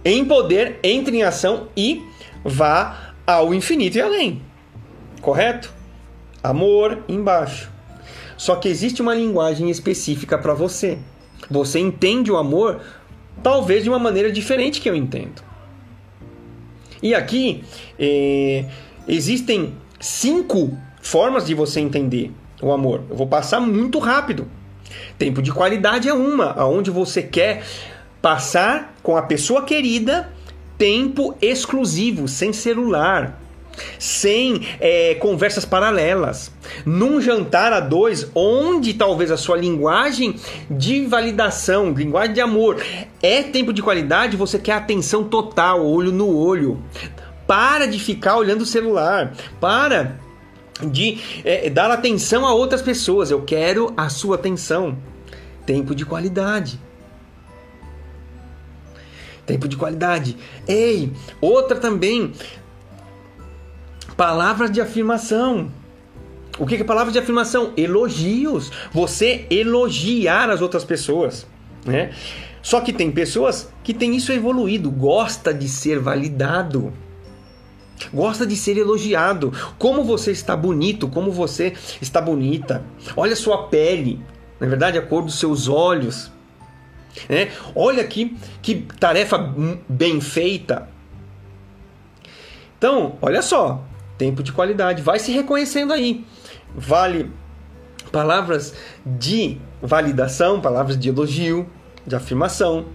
[0.04, 2.02] em poder, entre em ação e
[2.44, 4.42] vá ao infinito e além.
[5.20, 5.72] Correto?
[6.42, 7.70] Amor embaixo.
[8.36, 10.96] Só que existe uma linguagem específica para você.
[11.50, 12.80] Você entende o amor
[13.42, 15.47] talvez de uma maneira diferente que eu entendo.
[17.02, 17.64] E aqui
[17.98, 18.64] é,
[19.06, 23.02] existem cinco formas de você entender o amor.
[23.08, 24.46] Eu vou passar muito rápido.
[25.18, 27.64] Tempo de qualidade é uma, aonde você quer
[28.22, 30.32] passar com a pessoa querida
[30.78, 33.40] tempo exclusivo, sem celular,
[33.98, 36.50] sem é, conversas paralelas,
[36.84, 40.36] num jantar a dois, onde talvez a sua linguagem
[40.70, 42.82] de validação, linguagem de amor,
[43.22, 46.82] é tempo de qualidade, você quer atenção total, olho no olho.
[47.46, 50.18] Para de ficar olhando o celular, para
[50.86, 53.30] de é, dar atenção a outras pessoas.
[53.30, 54.96] Eu quero a sua atenção.
[55.66, 56.80] Tempo de qualidade.
[59.44, 60.36] Tempo de qualidade.
[60.66, 62.32] Ei, outra também.
[64.18, 65.70] Palavras de afirmação.
[66.58, 67.72] O que é palavra de afirmação?
[67.76, 68.72] Elogios.
[68.92, 71.46] Você elogiar as outras pessoas,
[71.86, 72.10] né?
[72.60, 76.92] Só que tem pessoas que têm isso evoluído, gosta de ser validado.
[78.12, 79.52] Gosta de ser elogiado.
[79.78, 82.84] Como você está bonito, como você está bonita.
[83.16, 84.20] Olha sua pele,
[84.58, 86.32] na é verdade, a cor dos seus olhos.
[87.28, 87.52] Né?
[87.72, 89.54] Olha aqui que tarefa
[89.88, 90.88] bem feita.
[92.76, 93.84] Então, olha só,
[94.18, 96.26] tempo de qualidade, vai se reconhecendo aí.
[96.74, 97.30] Vale
[98.12, 98.74] palavras
[99.06, 101.68] de validação, palavras de elogio,
[102.06, 102.86] de afirmação.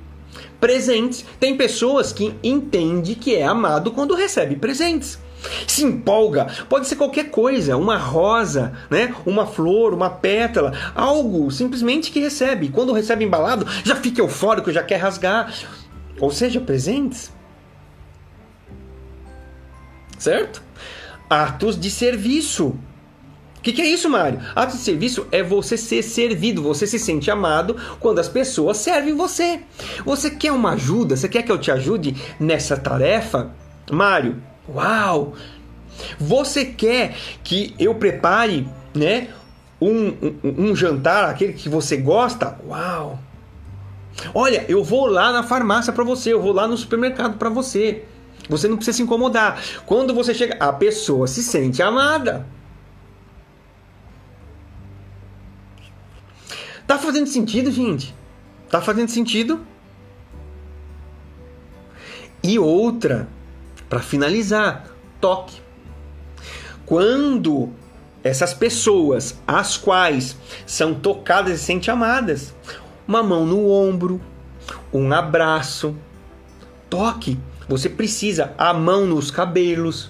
[0.60, 1.26] Presentes.
[1.40, 5.20] Tem pessoas que entendem que é amado quando recebe presentes
[5.68, 9.14] se empolga, pode ser qualquer coisa, uma rosa, né?
[9.26, 12.70] Uma flor, uma pétala, algo simplesmente que recebe.
[12.70, 15.54] Quando recebe embalado, já fica eufórico, já quer rasgar.
[16.20, 17.32] Ou seja, presentes.
[20.18, 20.64] Certo?
[21.30, 22.76] Atos de serviço.
[23.58, 24.42] O que, que, é isso, Mário?
[24.56, 29.16] Ato de serviço é você ser servido, você se sente amado quando as pessoas servem
[29.16, 29.62] você.
[30.06, 31.16] Você quer uma ajuda?
[31.16, 33.52] Você quer que eu te ajude nessa tarefa?
[33.90, 35.34] Mário, Uau!
[36.18, 39.30] Você quer que eu prepare, né,
[39.80, 42.58] um, um, um jantar, aquele que você gosta?
[42.68, 43.20] Uau!
[44.34, 48.06] Olha, eu vou lá na farmácia para você, eu vou lá no supermercado para você.
[48.50, 49.62] Você não precisa se incomodar.
[49.86, 52.46] Quando você chega, a pessoa se sente amada.
[56.86, 58.14] Tá fazendo sentido, gente?
[58.70, 59.66] Tá fazendo sentido?
[62.44, 63.28] E outra,
[63.90, 64.88] para finalizar,
[65.22, 65.62] toque.
[66.86, 67.70] Quando
[68.24, 72.54] essas pessoas, as quais são tocadas e se sentem amadas,
[73.08, 74.22] uma mão no ombro,
[74.92, 75.96] um abraço,
[76.90, 77.40] toque.
[77.68, 80.10] Você precisa a mão nos cabelos.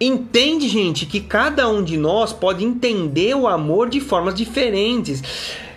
[0.00, 5.22] Entende, gente, que cada um de nós pode entender o amor de formas diferentes.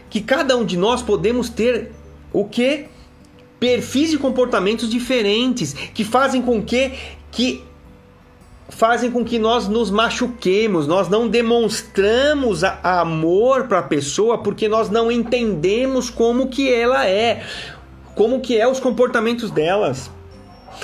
[0.09, 1.91] Que cada um de nós podemos ter
[2.33, 2.87] o que?
[3.59, 6.91] perfis e comportamentos diferentes que fazem com que,
[7.31, 7.63] que
[8.69, 14.89] fazem com que nós nos machuquemos, nós não demonstramos amor para a pessoa porque nós
[14.89, 17.43] não entendemos como que ela é,
[18.15, 20.11] como que é os comportamentos delas.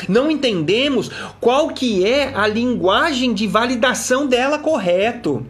[0.08, 5.46] Não entendemos qual que é a linguagem de validação dela correto.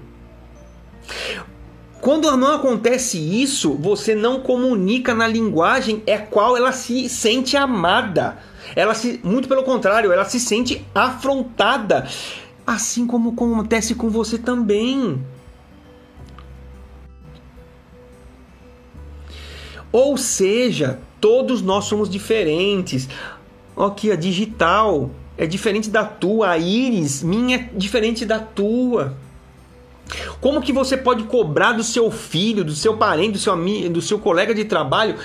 [2.04, 8.38] Quando não acontece isso, você não comunica na linguagem é qual ela se sente amada.
[8.76, 12.06] Ela se, muito pelo contrário, ela se sente afrontada,
[12.68, 15.24] assim como acontece com você também.
[19.94, 23.08] Ou seja, todos nós somos diferentes.
[23.76, 29.16] Aqui a digital é diferente da tua, a íris minha é diferente da tua.
[30.40, 34.02] Como que você pode cobrar do seu filho, do seu parente, do seu amigo, do
[34.02, 35.16] seu colega de trabalho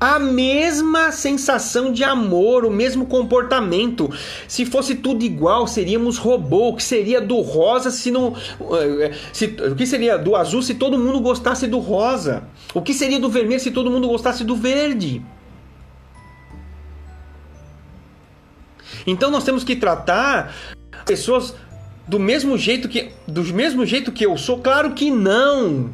[0.00, 4.10] a mesma sensação de amor, o mesmo comportamento.
[4.48, 6.70] Se fosse tudo igual, seríamos robô.
[6.70, 8.34] O que seria do rosa se não.
[8.80, 12.44] Eh, se, o que seria do azul se todo mundo gostasse do rosa?
[12.72, 15.22] O que seria do vermelho se todo mundo gostasse do verde?
[19.06, 20.54] Então nós temos que tratar
[21.04, 21.54] pessoas
[22.06, 24.58] do mesmo jeito que do mesmo jeito que eu sou?
[24.58, 25.90] Claro que não.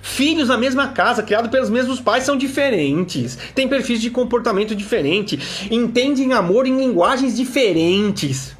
[0.00, 5.38] Filhos na mesma casa, criados pelos mesmos pais, são diferentes, têm perfis de comportamento diferente,
[5.70, 8.54] entendem amor em linguagens diferentes.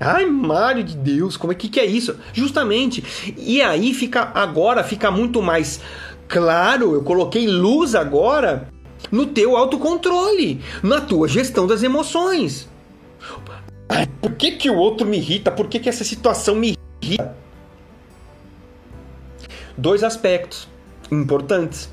[0.00, 2.16] Ai, Mário de Deus, como é que, que é isso?
[2.32, 3.02] Justamente.
[3.36, 5.80] E aí fica agora fica muito mais
[6.28, 8.68] claro, eu coloquei luz agora
[9.10, 12.68] no teu autocontrole, na tua gestão das emoções.
[14.20, 15.50] Por que, que o outro me irrita?
[15.50, 17.34] Por que, que essa situação me irrita?
[19.76, 20.68] Dois aspectos
[21.10, 21.88] importantes.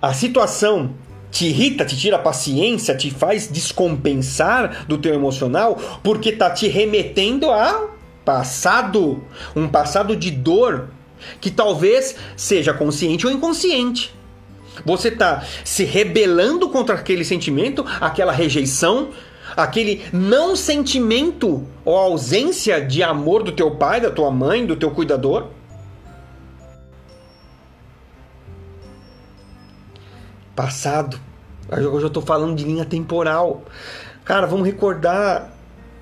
[0.00, 0.94] A situação
[1.30, 6.66] te irrita, te tira a paciência, te faz descompensar do teu emocional porque tá te
[6.66, 7.88] remetendo a
[8.24, 9.22] passado,
[9.54, 10.88] um passado de dor
[11.40, 14.14] que talvez seja consciente ou inconsciente.
[14.84, 19.10] Você tá se rebelando contra aquele sentimento, aquela rejeição,
[19.56, 24.90] aquele não sentimento ou ausência de amor do teu pai, da tua mãe, do teu
[24.90, 25.48] cuidador?
[30.54, 31.18] Passado.
[31.70, 33.62] Hoje eu estou falando de linha temporal.
[34.24, 35.52] Cara, vamos recordar.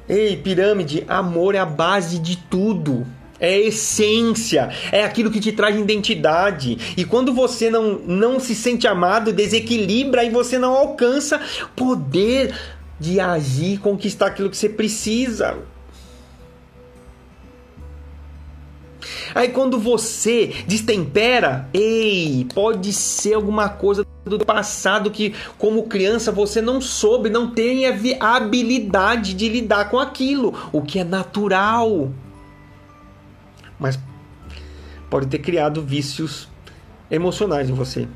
[0.09, 3.07] Ei, pirâmide, amor é a base de tudo.
[3.41, 6.95] É a essência, é aquilo que te traz identidade.
[6.97, 11.41] E quando você não, não se sente amado, desequilibra e você não alcança
[11.77, 12.55] poder
[12.99, 15.57] de agir, conquistar aquilo que você precisa.
[19.35, 26.61] Aí quando você destempera, ei, pode ser alguma coisa do passado que, como criança, você
[26.61, 32.11] não soube, não tem a habilidade de lidar com aquilo, o que é natural.
[33.79, 33.99] Mas
[35.09, 36.49] pode ter criado vícios
[37.11, 38.09] emocionais em você.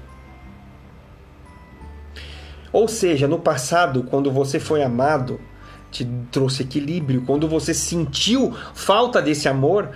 [2.72, 5.38] Ou seja, no passado, quando você foi amado,
[5.90, 7.22] te trouxe equilíbrio.
[7.22, 9.90] Quando você sentiu falta desse amor,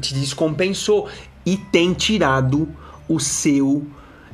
[0.00, 1.08] te descompensou
[1.46, 2.68] e tem tirado
[3.08, 3.86] o seu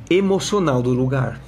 [0.09, 1.41] emocional do lugar.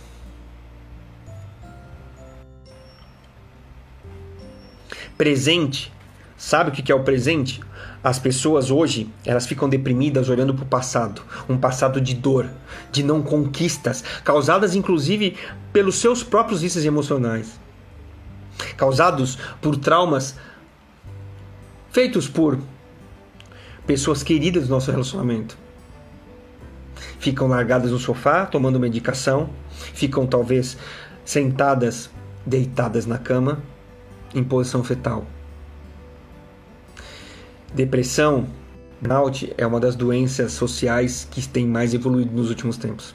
[5.16, 5.92] Presente.
[6.36, 7.60] Sabe o que é o presente?
[8.02, 12.48] As pessoas hoje, elas ficam deprimidas olhando para o passado, um passado de dor,
[12.92, 15.36] de não conquistas, causadas inclusive
[15.72, 17.58] pelos seus próprios vícios emocionais,
[18.76, 20.36] causados por traumas
[21.90, 22.58] feitos por
[23.86, 25.58] pessoas queridas do nosso relacionamento.
[27.18, 30.78] Ficam largadas no sofá, tomando medicação, ficam talvez
[31.24, 32.10] sentadas,
[32.46, 33.60] deitadas na cama,
[34.34, 35.26] em posição fetal.
[37.74, 38.46] Depressão,
[39.00, 43.14] burnout é uma das doenças sociais que tem mais evoluído nos últimos tempos.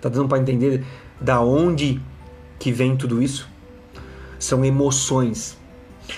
[0.00, 0.84] Tá dando para entender
[1.18, 2.00] da onde
[2.58, 3.48] que vem tudo isso?
[4.38, 5.56] São emoções,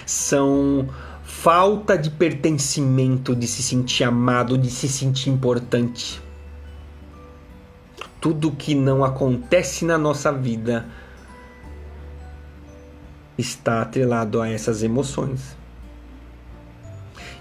[0.04, 0.88] são
[1.22, 6.20] falta de pertencimento, de se sentir amado, de se sentir importante.
[8.20, 10.88] Tudo que não acontece na nossa vida
[13.38, 15.56] está atrelado a essas emoções.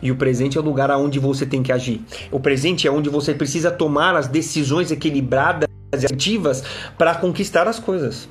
[0.02, 2.02] E o presente é o lugar aonde você tem que agir.
[2.32, 6.64] O presente é onde você precisa tomar as decisões equilibradas e ativas
[6.98, 8.28] para conquistar as coisas.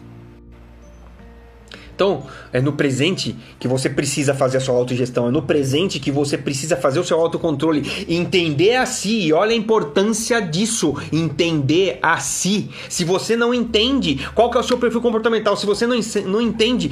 [1.95, 6.11] Então, é no presente que você precisa fazer a sua autogestão, é no presente que
[6.11, 12.19] você precisa fazer o seu autocontrole, entender a si, olha a importância disso, entender a
[12.19, 12.69] si.
[12.89, 15.97] Se você não entende qual que é o seu perfil comportamental, se você não,
[16.27, 16.91] não entende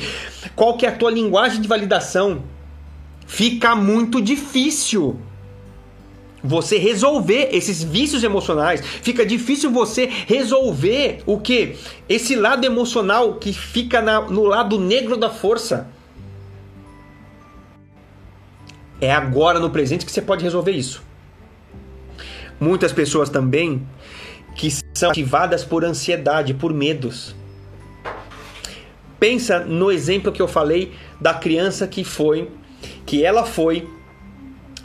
[0.54, 2.44] qual que é a tua linguagem de validação,
[3.26, 5.18] fica muito difícil
[6.42, 11.76] você resolver esses vícios emocionais, fica difícil você resolver o que?
[12.08, 15.88] Esse lado emocional que fica na, no lado negro da força.
[19.00, 21.02] É agora no presente que você pode resolver isso.
[22.58, 23.86] Muitas pessoas também
[24.54, 27.34] que são ativadas por ansiedade, por medos.
[29.18, 32.50] Pensa no exemplo que eu falei da criança que foi,
[33.04, 33.88] que ela foi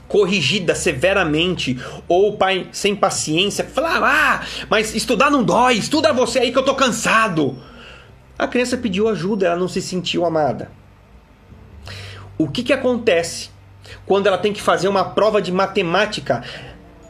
[0.07, 6.39] corrigida severamente, ou o pai sem paciência, falar: Ah, mas estudar não dói, estuda você
[6.39, 7.57] aí que eu tô cansado.
[8.37, 10.71] A criança pediu ajuda, ela não se sentiu amada.
[12.37, 13.49] O que, que acontece
[14.05, 16.43] quando ela tem que fazer uma prova de matemática,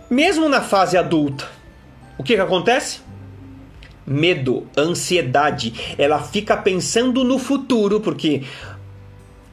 [0.09, 1.45] mesmo na fase adulta?
[2.17, 3.01] O que, que acontece?
[4.05, 5.95] Medo, ansiedade.
[5.97, 8.43] Ela fica pensando no futuro, porque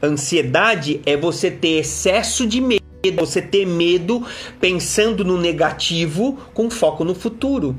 [0.07, 4.27] ansiedade é você ter excesso de medo você ter medo
[4.59, 7.77] pensando no negativo com foco no futuro.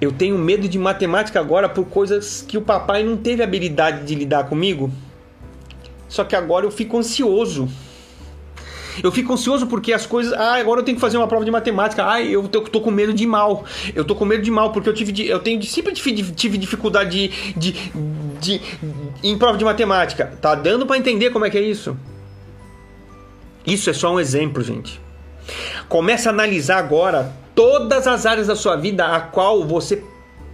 [0.00, 4.14] Eu tenho medo de matemática agora por coisas que o papai não teve habilidade de
[4.14, 4.90] lidar comigo.
[6.08, 7.68] Só que agora eu fico ansioso.
[9.02, 10.32] Eu fico ansioso porque as coisas.
[10.32, 12.04] Ah, agora eu tenho que fazer uma prova de matemática.
[12.04, 13.64] Ah, eu tô, tô com medo de mal.
[13.94, 15.28] Eu tô com medo de mal porque eu tive.
[15.28, 17.92] Eu tenho sempre tive dificuldade de, de,
[18.40, 18.60] de,
[19.22, 20.36] em prova de matemática.
[20.40, 21.96] Tá dando para entender como é que é isso?
[23.66, 25.00] Isso é só um exemplo, gente.
[25.88, 30.02] Comece a analisar agora todas as áreas da sua vida a qual você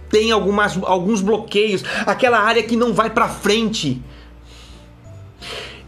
[0.09, 4.01] tem algumas, alguns bloqueios, aquela área que não vai para frente.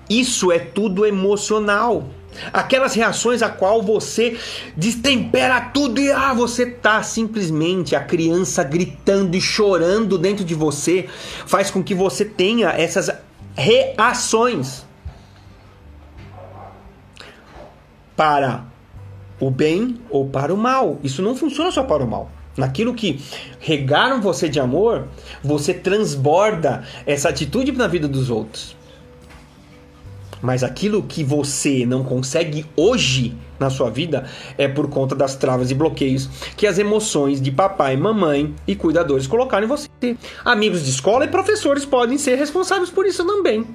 [0.10, 2.10] Isso é tudo emocional.
[2.54, 4.38] Aquelas reações a qual você
[4.76, 11.08] destempera tudo e ah, você tá simplesmente a criança gritando e chorando dentro de você,
[11.46, 13.12] faz com que você tenha essas
[13.56, 14.86] reações.
[18.22, 18.66] para
[19.40, 21.00] o bem ou para o mal.
[21.04, 22.30] Isso não funciona só para o mal.
[22.56, 23.20] Naquilo que
[23.60, 25.08] regaram você de amor,
[25.44, 28.76] você transborda essa atitude na vida dos outros.
[30.42, 34.26] Mas aquilo que você não consegue hoje na sua vida
[34.58, 36.28] é por conta das travas e bloqueios
[36.58, 39.88] que as emoções de papai, mamãe e cuidadores colocaram em você.
[40.44, 43.68] Amigos de escola e professores podem ser responsáveis por isso também.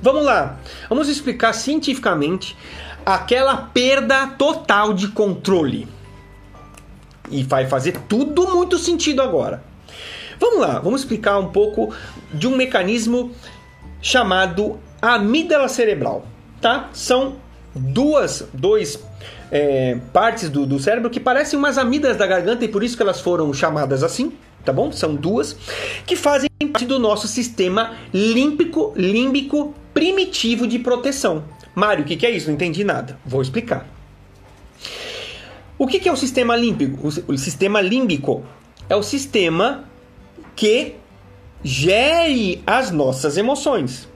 [0.00, 0.58] Vamos lá.
[0.88, 2.56] Vamos explicar cientificamente
[3.04, 5.88] aquela perda total de controle.
[7.30, 9.62] E vai fazer tudo muito sentido agora.
[10.40, 11.92] Vamos lá, vamos explicar um pouco
[12.32, 13.32] de um mecanismo
[14.00, 16.26] chamado amígdala cerebral,
[16.60, 16.90] tá?
[16.92, 17.36] São
[17.74, 19.02] duas, dois
[19.50, 23.02] é, partes do, do cérebro que parecem umas amígdalas da garganta e por isso que
[23.02, 24.32] elas foram chamadas assim,
[24.64, 24.90] tá bom?
[24.92, 25.56] São duas
[26.06, 31.44] que fazem parte do nosso sistema límbico, límbico primitivo de proteção.
[31.74, 32.48] Mário, o que, que é isso?
[32.48, 33.18] Não entendi nada.
[33.24, 33.86] Vou explicar.
[35.78, 37.08] O que, que é o sistema límbico?
[37.26, 38.44] O sistema límbico
[38.88, 39.84] é o sistema
[40.56, 40.96] que
[41.62, 44.08] gere as nossas emoções.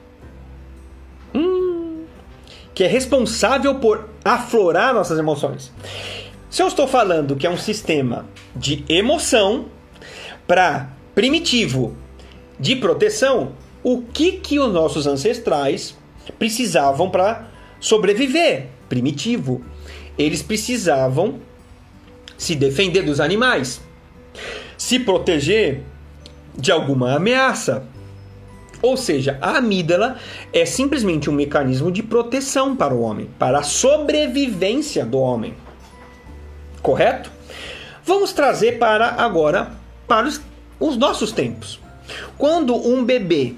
[1.33, 2.03] Hum,
[2.73, 5.71] que é responsável por aflorar nossas emoções.
[6.49, 8.25] Se eu estou falando que é um sistema
[8.55, 9.65] de emoção
[10.45, 11.97] para primitivo
[12.59, 15.97] de proteção, o que que os nossos ancestrais
[16.37, 18.67] precisavam para sobreviver?
[18.87, 19.63] Primitivo.
[20.17, 21.39] Eles precisavam
[22.37, 23.81] se defender dos animais,
[24.77, 25.81] se proteger
[26.55, 27.85] de alguma ameaça.
[28.81, 30.17] Ou seja, a amígdala
[30.51, 35.55] é simplesmente um mecanismo de proteção para o homem, para a sobrevivência do homem.
[36.81, 37.31] Correto?
[38.03, 39.71] Vamos trazer para agora
[40.05, 40.41] para os,
[40.79, 41.79] os nossos tempos.
[42.37, 43.55] Quando um bebê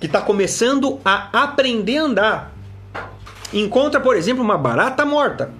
[0.00, 2.54] que está começando a aprender a andar
[3.52, 5.52] encontra, por exemplo, uma barata morta,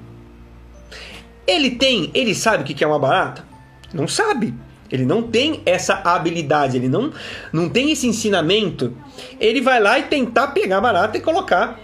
[1.47, 3.45] ele tem, ele sabe o que é uma barata?
[3.93, 4.55] Não sabe.
[4.91, 7.13] Ele não tem essa habilidade, ele não,
[7.53, 8.97] não tem esse ensinamento.
[9.39, 11.79] Ele vai lá e tentar pegar barata e colocar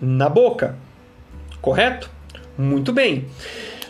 [0.00, 0.76] na boca.
[1.60, 2.10] Correto?
[2.56, 3.26] Muito bem.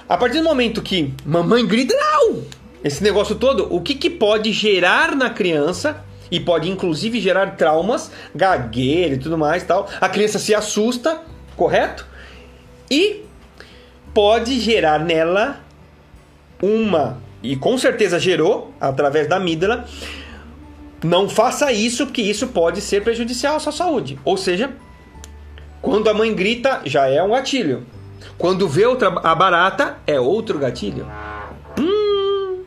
[0.09, 2.43] A partir do momento que mamãe grita, não!
[2.85, 8.11] Esse negócio todo, o que, que pode gerar na criança e pode inclusive gerar traumas,
[8.35, 9.89] gagueira e tudo mais tal.
[10.01, 11.20] A criança se assusta,
[11.57, 12.07] correto?
[12.91, 13.25] E
[14.12, 15.61] pode gerar nela
[16.61, 19.86] uma e com certeza gerou através da amígdala.
[21.03, 24.18] Não faça isso, porque isso pode ser prejudicial à sua saúde.
[24.24, 24.70] Ou seja,
[25.80, 27.84] quando a mãe grita, já é um gatilho.
[28.38, 31.07] Quando vê outra, a barata, é outro gatilho.
[31.78, 32.62] Hum.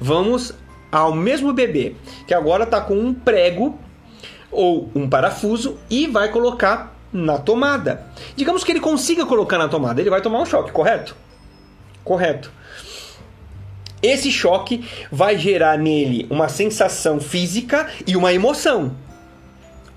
[0.00, 0.54] Vamos
[0.90, 1.94] ao mesmo bebê,
[2.26, 3.78] que agora está com um prego
[4.50, 8.06] ou um parafuso e vai colocar na tomada.
[8.34, 11.14] Digamos que ele consiga colocar na tomada, ele vai tomar um choque, correto?
[12.02, 12.50] Correto.
[14.02, 18.96] Esse choque vai gerar nele uma sensação física e uma emoção.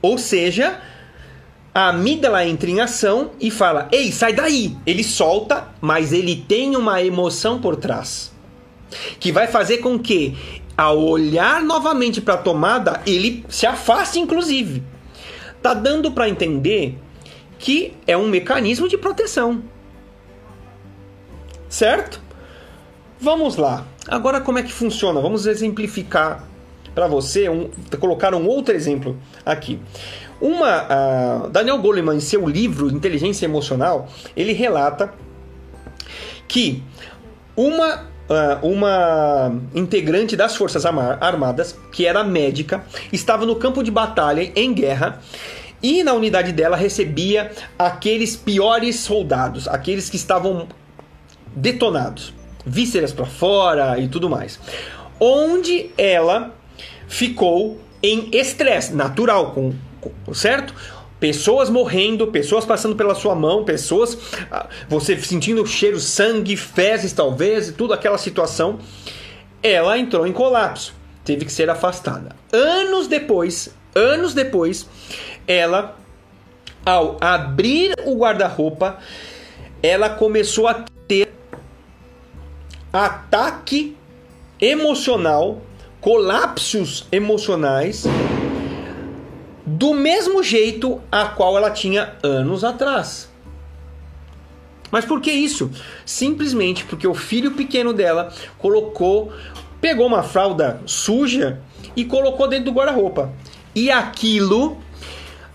[0.02, 0.82] Ou seja,
[1.74, 4.76] a amígdala entra em ação e fala: Ei, sai daí!
[4.86, 8.32] Ele solta, mas ele tem uma emoção por trás.
[9.20, 10.38] Que vai fazer com que,
[10.78, 14.84] ao olhar novamente para a tomada, ele se afaste, inclusive.
[15.62, 17.00] Tá dando para entender
[17.58, 19.64] que é um mecanismo de proteção.
[21.70, 22.22] Certo?
[23.24, 23.86] Vamos lá.
[24.06, 25.22] Agora como é que funciona?
[25.22, 26.44] Vamos exemplificar
[26.94, 29.80] para você, um, colocar um outro exemplo aqui.
[30.42, 35.14] Uma, uh, Daniel Goleman, em seu livro Inteligência Emocional, ele relata
[36.50, 36.84] que
[37.56, 44.52] uma, uh, uma integrante das Forças Armadas, que era médica, estava no campo de batalha
[44.54, 45.22] em guerra
[45.82, 50.68] e na unidade dela recebia aqueles piores soldados, aqueles que estavam
[51.56, 54.60] detonados vísceras para fora e tudo mais.
[55.20, 56.54] Onde ela
[57.08, 60.74] ficou em estresse natural, com, com, certo?
[61.20, 64.18] Pessoas morrendo, pessoas passando pela sua mão, pessoas
[64.52, 68.80] ah, você sentindo o cheiro, sangue, fezes talvez, tudo aquela situação.
[69.62, 70.94] Ela entrou em colapso,
[71.24, 72.36] teve que ser afastada.
[72.52, 74.86] Anos depois, anos depois,
[75.48, 75.96] ela
[76.86, 78.98] ao abrir o guarda-roupa,
[79.82, 81.23] ela começou a ter
[82.94, 83.98] ataque
[84.62, 85.64] emocional,
[86.00, 88.04] colapsos emocionais,
[89.66, 93.32] do mesmo jeito a qual ela tinha anos atrás.
[94.92, 95.72] Mas por que isso?
[96.06, 99.34] Simplesmente porque o filho pequeno dela colocou,
[99.82, 101.60] pegou uma fralda suja
[101.96, 103.34] e colocou dentro do guarda-roupa.
[103.74, 104.78] E aquilo,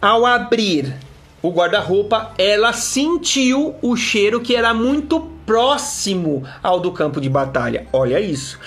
[0.03, 0.93] ao abrir
[1.41, 7.87] o guarda-roupa, ela sentiu o cheiro que era muito próximo ao do campo de batalha.
[7.91, 8.61] Olha isso.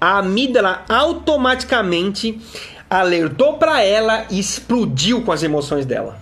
[0.00, 2.40] A amígdala automaticamente
[2.90, 6.18] alertou para ela e explodiu com as emoções dela.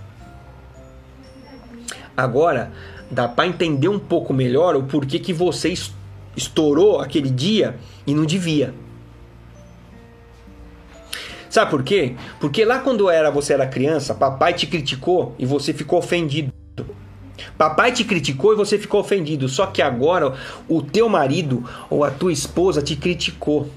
[2.15, 2.71] Agora,
[3.11, 5.73] dá para entender um pouco melhor o porquê que você
[6.37, 7.77] estourou aquele dia
[8.07, 8.75] e não devia.
[11.49, 12.15] Sabe por quê?
[12.39, 16.53] Porque lá quando era você era criança, papai te criticou e você ficou ofendido.
[17.59, 19.49] Papai te criticou e você ficou ofendido.
[19.49, 20.35] Só que agora
[20.69, 23.69] o teu marido ou a tua esposa te criticou.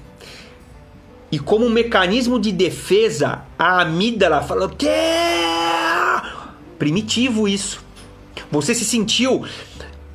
[1.30, 4.88] E como um mecanismo de defesa, a amígdala falou que
[6.78, 7.84] primitivo isso.
[8.50, 9.44] Você se sentiu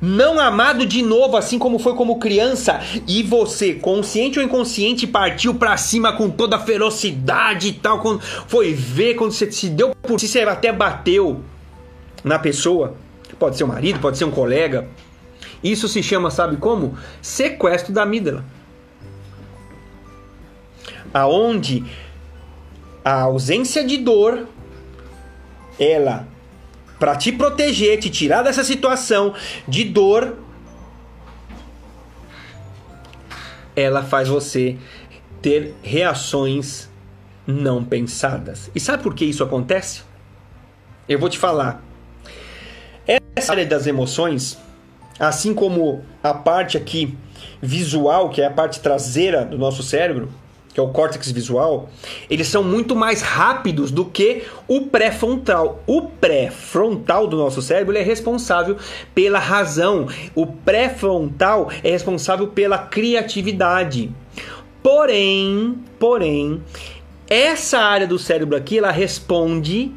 [0.00, 5.54] não amado de novo, assim como foi como criança, e você, consciente ou inconsciente, partiu
[5.54, 9.94] para cima com toda a ferocidade e tal, quando foi ver, quando você se deu
[10.02, 11.40] por si, você até bateu
[12.22, 12.96] na pessoa.
[13.44, 14.88] Pode ser um marido, pode ser um colega.
[15.62, 16.96] Isso se chama, sabe como?
[17.20, 18.42] Sequestro da amígdala.
[21.12, 21.84] Aonde
[23.04, 24.48] a ausência de dor
[25.78, 26.26] ela
[26.98, 29.34] para te proteger, te tirar dessa situação
[29.68, 30.38] de dor,
[33.76, 34.78] ela faz você
[35.42, 36.88] ter reações
[37.46, 38.70] não pensadas.
[38.74, 40.00] E sabe por que isso acontece?
[41.06, 41.84] Eu vou te falar.
[43.36, 44.56] Essa área das emoções,
[45.18, 47.16] assim como a parte aqui
[47.60, 50.30] visual, que é a parte traseira do nosso cérebro,
[50.72, 51.88] que é o córtex visual,
[52.28, 55.82] eles são muito mais rápidos do que o pré-frontal.
[55.86, 58.76] O pré-frontal do nosso cérebro é responsável
[59.14, 60.08] pela razão.
[60.34, 64.10] O pré-frontal é responsável pela criatividade.
[64.82, 66.60] Porém, porém,
[67.28, 69.92] essa área do cérebro aqui, ela responde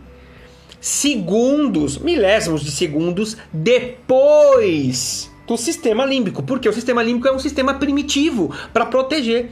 [0.79, 7.73] segundos, milésimos de segundos depois do sistema límbico, porque o sistema límbico é um sistema
[7.75, 9.51] primitivo para proteger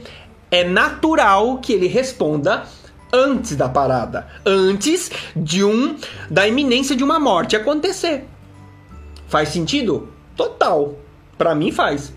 [0.50, 2.64] é natural que ele responda
[3.12, 5.96] antes da parada, antes de um
[6.30, 8.24] da iminência de uma morte acontecer.
[9.28, 10.08] Faz sentido?
[10.36, 10.96] Total.
[11.36, 12.12] Para mim faz.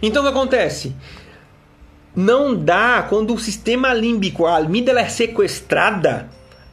[0.00, 0.94] Então o que acontece?
[2.14, 6.28] Não dá quando o sistema límbico, a amígdala é sequestrada,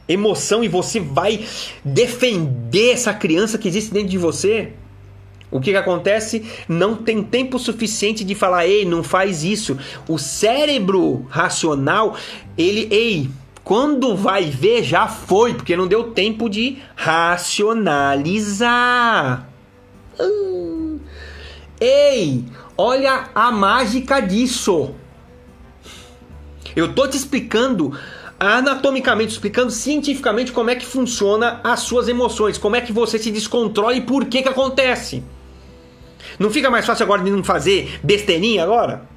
[0.08, 1.44] emoção e você vai
[1.84, 4.72] defender essa criança que existe dentro de você.
[5.50, 6.44] O que, que acontece?
[6.66, 9.76] Não tem tempo suficiente de falar, ei, não faz isso.
[10.08, 12.16] O cérebro racional,
[12.56, 13.28] ele, ei,
[13.62, 19.46] quando vai ver, já foi, porque não deu tempo de racionalizar.
[20.18, 20.98] Hum.
[21.78, 22.46] Ei,
[22.76, 24.94] olha a mágica disso.
[26.74, 27.94] Eu tô te explicando
[28.42, 33.30] anatomicamente, explicando cientificamente como é que funciona as suas emoções, como é que você se
[33.30, 35.22] descontrola e por que que acontece.
[36.40, 39.08] Não fica mais fácil agora de não fazer besteirinha agora?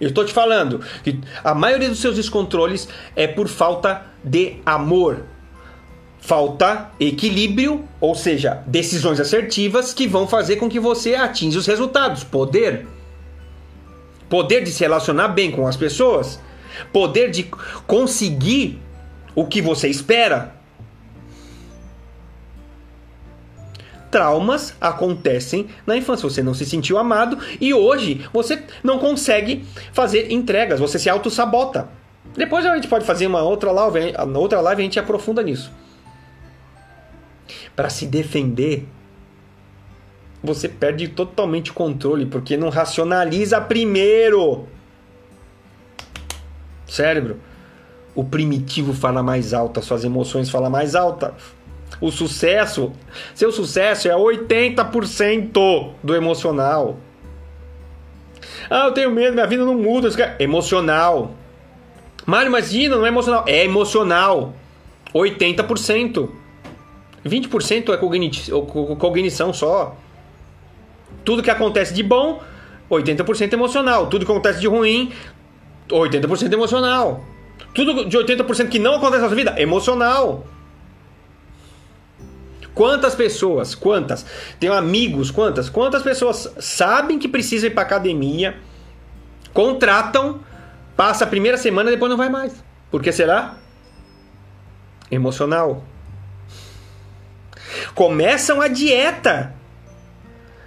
[0.00, 5.24] Eu estou te falando que a maioria dos seus descontroles é por falta de amor.
[6.20, 12.24] Falta equilíbrio, ou seja, decisões assertivas que vão fazer com que você atinja os resultados.
[12.24, 12.86] Poder.
[14.26, 16.40] Poder de se relacionar bem com as pessoas.
[16.92, 17.44] Poder de
[17.86, 18.80] conseguir
[19.34, 20.60] o que você espera.
[24.10, 26.28] traumas acontecem na infância.
[26.28, 31.88] Você não se sentiu amado e hoje você não consegue fazer entregas, você se auto-sabota.
[32.36, 35.72] Depois a gente pode fazer uma outra live, outra live a gente aprofunda nisso.
[37.74, 38.86] Para se defender,
[40.42, 44.66] você perde totalmente o controle porque não racionaliza primeiro.
[46.90, 47.38] Cérebro,
[48.14, 51.34] o primitivo fala mais alto, as suas emoções falam mais alta.
[52.00, 52.92] O sucesso,
[53.34, 56.96] seu sucesso é 80% do emocional.
[58.70, 60.08] Ah, eu tenho medo, minha vida não muda.
[60.22, 61.32] É emocional.
[62.24, 63.44] Mário, imagina, não é emocional.
[63.46, 64.54] É emocional.
[65.14, 66.30] 80%.
[67.26, 69.96] 20% é cognição só.
[71.24, 72.40] Tudo que acontece de bom,
[72.90, 74.06] 80% emocional.
[74.06, 75.12] Tudo que acontece de ruim,
[75.90, 77.24] 80% emocional.
[77.74, 80.44] Tudo de 80% que não acontece na sua vida, emocional.
[82.74, 84.24] Quantas pessoas, quantas?
[84.58, 85.68] Tenho amigos, quantas?
[85.68, 88.56] Quantas pessoas sabem que precisam ir para academia,
[89.52, 90.40] contratam,
[90.96, 92.52] passa a primeira semana e depois não vai mais.
[92.90, 93.56] Por que será?
[95.10, 95.84] Emocional.
[97.94, 99.54] Começam a dieta.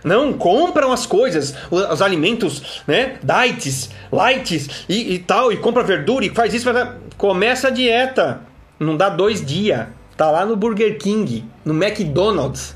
[0.04, 3.18] Não, compram as coisas, os alimentos, né?
[3.24, 6.72] Diets, lights e, e tal, e compra verdura e faz isso.
[6.72, 6.90] Faz...
[7.18, 8.42] Começa a dieta.
[8.80, 9.88] Não dá dois dias.
[10.18, 12.76] Tá lá no Burger King, no McDonald's.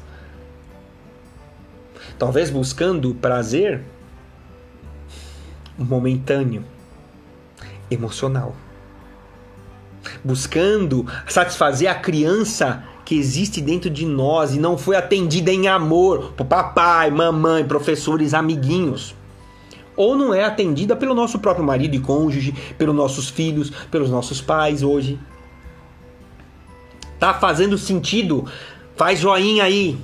[2.17, 3.83] Talvez buscando prazer
[5.77, 6.65] momentâneo,
[7.91, 8.55] emocional.
[10.23, 16.33] Buscando satisfazer a criança que existe dentro de nós e não foi atendida em amor
[16.35, 19.15] por papai, mamãe, professores, amiguinhos.
[19.95, 24.41] ou não é atendida pelo nosso próprio marido e cônjuge, pelos nossos filhos, pelos nossos
[24.41, 25.17] pais hoje.
[27.17, 28.45] Tá fazendo sentido?
[28.97, 29.97] Faz joinha aí.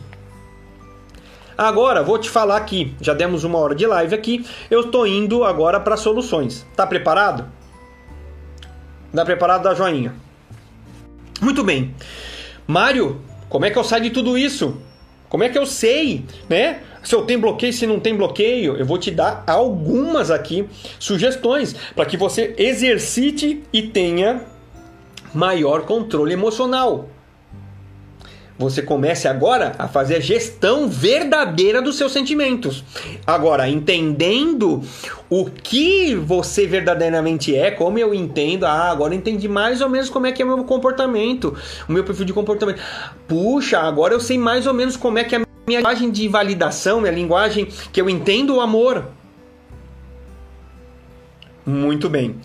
[1.57, 5.43] Agora, vou te falar aqui, já demos uma hora de live aqui, eu tô indo
[5.43, 6.65] agora para soluções.
[6.73, 7.45] Tá preparado?
[9.13, 10.15] Tá preparado da joinha?
[11.41, 11.93] Muito bem.
[12.73, 14.81] Mário, como é que eu saio de tudo isso?
[15.29, 16.79] Como é que eu sei, né?
[17.03, 20.67] Se eu tenho bloqueio, se não tem bloqueio, eu vou te dar algumas aqui
[20.97, 24.41] sugestões para que você exercite e tenha
[25.35, 27.09] maior controle emocional.
[28.63, 32.81] Você comece agora a fazer a gestão verdadeira dos seus sentimentos.
[33.27, 34.81] Agora, entendendo
[35.29, 40.09] o que você verdadeiramente é, como eu entendo, ah, agora eu entendi mais ou menos
[40.09, 41.53] como é que é o meu comportamento,
[41.89, 42.81] o meu perfil de comportamento.
[43.27, 46.25] Puxa, agora eu sei mais ou menos como é que é a minha linguagem de
[46.29, 49.07] validação, minha linguagem que eu entendo o amor.
[51.65, 52.37] Muito bem.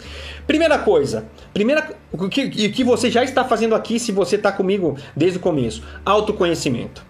[0.48, 4.52] Primeira coisa, primeira, o que, o que você já está fazendo aqui, se você está
[4.52, 7.04] comigo desde o começo, autoconhecimento.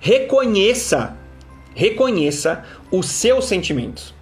[0.00, 1.16] Reconheça,
[1.74, 4.14] reconheça os seus sentimentos.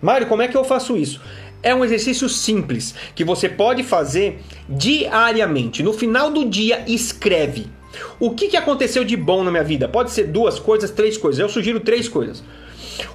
[0.00, 1.20] Mário, como é que eu faço isso?
[1.62, 5.82] É um exercício simples que você pode fazer diariamente.
[5.82, 7.66] No final do dia, escreve.
[8.18, 9.88] O que, que aconteceu de bom na minha vida?
[9.88, 11.38] Pode ser duas coisas, três coisas.
[11.38, 12.42] Eu sugiro três coisas.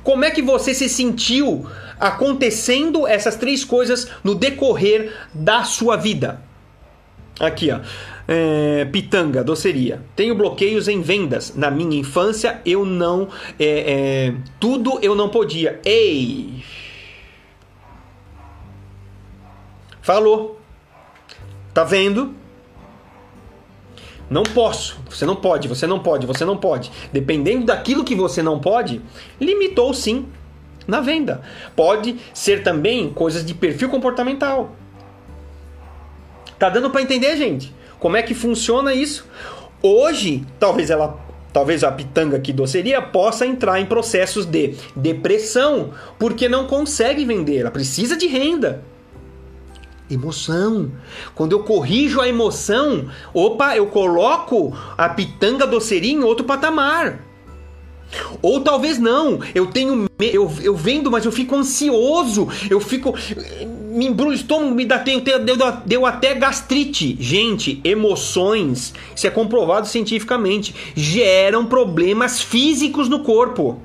[0.03, 1.65] Como é que você se sentiu
[1.99, 6.41] acontecendo essas três coisas no decorrer da sua vida?
[7.39, 7.79] Aqui, ó.
[8.27, 10.01] É, pitanga, doceria.
[10.15, 11.55] Tenho bloqueios em vendas.
[11.55, 13.29] Na minha infância, eu não.
[13.57, 15.79] É, é, tudo eu não podia.
[15.85, 16.63] Ei!
[20.01, 20.59] Falou.
[21.73, 22.33] Tá vendo?
[24.29, 26.91] Não posso, você não pode, você não pode, você não pode.
[27.13, 29.01] Dependendo daquilo que você não pode,
[29.39, 30.25] limitou sim
[30.85, 31.41] na venda.
[31.75, 34.75] Pode ser também coisas de perfil comportamental.
[36.59, 37.73] Tá dando para entender, gente?
[37.99, 39.25] Como é que funciona isso?
[39.81, 46.47] Hoje, talvez ela talvez a pitanga aqui doceria possa entrar em processos de depressão, porque
[46.47, 48.83] não consegue vender, ela precisa de renda.
[50.09, 50.91] Emoção.
[51.35, 57.27] Quando eu corrijo a emoção, opa, eu coloco a pitanga doceria em outro patamar.
[58.41, 63.13] Ou talvez não, eu tenho eu, eu vendo, mas eu fico ansioso, eu fico
[63.97, 67.17] me embrulho o estômago, me dá deu, deu, deu até gastrite.
[67.19, 73.81] Gente, emoções, isso é comprovado cientificamente, geram problemas físicos no corpo.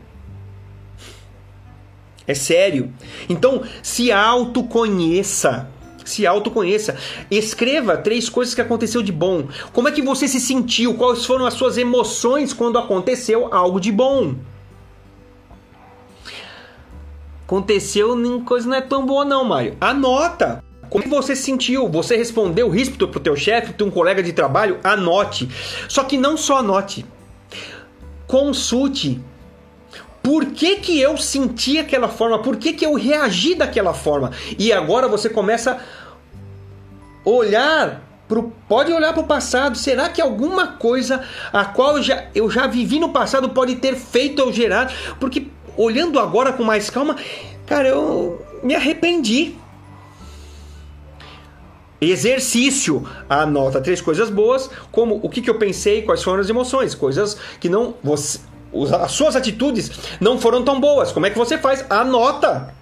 [2.26, 2.92] É sério.
[3.28, 5.71] Então, se autoconheça.
[6.04, 6.96] Se autoconheça.
[7.30, 9.48] Escreva três coisas que aconteceu de bom.
[9.72, 10.94] Como é que você se sentiu?
[10.94, 14.34] Quais foram as suas emoções quando aconteceu algo de bom?
[17.44, 19.76] Aconteceu, coisa não é tão boa não, Mário.
[19.80, 20.64] Anota.
[20.88, 21.88] Como você se sentiu?
[21.88, 24.78] Você respondeu ríspido pro teu chefe, teu um colega de trabalho?
[24.84, 25.48] Anote.
[25.88, 27.04] Só que não só anote.
[28.26, 29.20] Consulte
[30.22, 32.38] por que, que eu senti aquela forma?
[32.38, 34.30] Por que, que eu reagi daquela forma?
[34.58, 39.76] E agora você começa a olhar pro, pode olhar para o passado.
[39.76, 43.96] Será que alguma coisa a qual eu já, eu já vivi no passado pode ter
[43.96, 44.92] feito eu gerar?
[45.18, 47.16] Porque olhando agora com mais calma,
[47.66, 49.56] cara, eu me arrependi.
[52.00, 53.08] Exercício.
[53.28, 57.36] Anota três coisas boas, como o que, que eu pensei, quais foram as emoções, coisas
[57.60, 58.40] que não você
[59.02, 61.12] as suas atitudes não foram tão boas.
[61.12, 61.84] Como é que você faz?
[61.90, 62.74] Anota.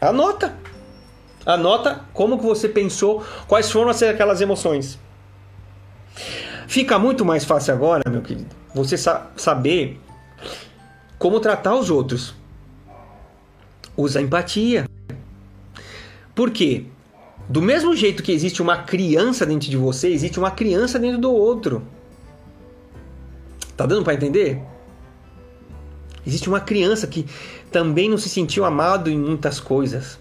[0.00, 0.54] Anota.
[1.46, 4.98] Anota como que você pensou, quais foram aquelas emoções.
[6.66, 9.98] Fica muito mais fácil agora, meu querido, você sa saber
[11.18, 12.34] como tratar os outros.
[13.96, 14.86] Usa empatia.
[16.34, 16.84] Por quê?
[17.48, 21.32] Do mesmo jeito que existe uma criança dentro de você, existe uma criança dentro do
[21.32, 21.82] outro.
[23.74, 24.60] Tá dando para entender?
[26.28, 27.24] Existe uma criança que
[27.72, 30.18] também não se sentiu amado em muitas coisas.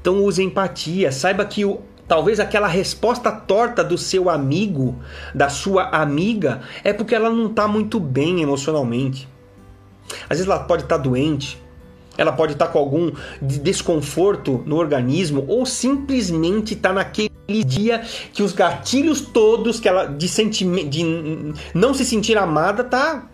[0.00, 4.98] Então use empatia, saiba que o, talvez aquela resposta torta do seu amigo,
[5.34, 9.28] da sua amiga, é porque ela não está muito bem emocionalmente.
[10.22, 11.62] Às vezes ela pode estar tá doente,
[12.16, 13.12] ela pode estar tá com algum
[13.42, 17.30] desconforto no organismo ou simplesmente está naquele
[17.66, 17.98] dia
[18.32, 20.26] que os gatilhos todos que ela de
[20.88, 23.28] de não se sentir amada tá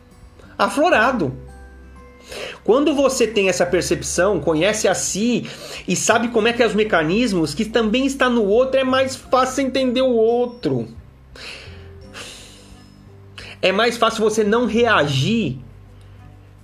[0.59, 1.33] aflorado.
[2.65, 5.49] Quando você tem essa percepção, conhece a si
[5.87, 9.17] e sabe como é que é os mecanismos que também está no outro, é mais
[9.17, 10.89] fácil entender o outro.
[13.63, 15.59] É mais fácil você não reagir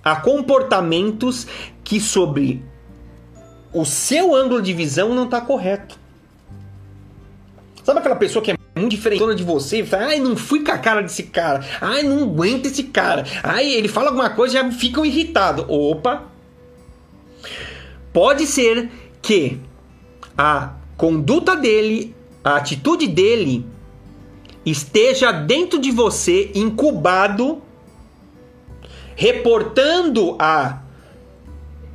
[0.03, 1.47] a comportamentos
[1.83, 2.63] que sobre
[3.73, 5.99] o seu ângulo de visão não está correto.
[7.83, 10.77] Sabe aquela pessoa que é muito diferente de você fala, ai, não fui com a
[10.77, 15.05] cara desse cara, ai, não aguento esse cara, ai, ele fala alguma coisa já ficam
[15.05, 15.65] irritados.
[15.69, 16.25] Opa!
[18.11, 18.89] Pode ser
[19.21, 19.59] que
[20.37, 23.65] a conduta dele, a atitude dele
[24.65, 27.61] esteja dentro de você, incubado,
[29.15, 30.81] reportando a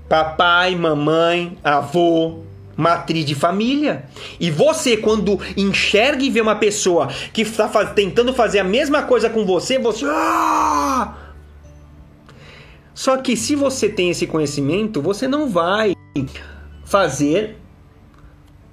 [0.09, 2.41] papai, mamãe, avô,
[2.81, 4.07] matriz de família.
[4.41, 9.29] E você, quando enxerga e vê uma pessoa que está tentando fazer a mesma coisa
[9.29, 10.07] com você, você.
[10.09, 11.15] Ah!
[12.95, 15.95] Só que se você tem esse conhecimento, você não vai
[16.85, 17.57] fazer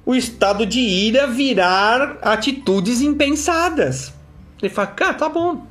[0.05, 4.13] o estado de ira virar atitudes impensadas.
[4.61, 5.67] Ele fala, cara, tá bom.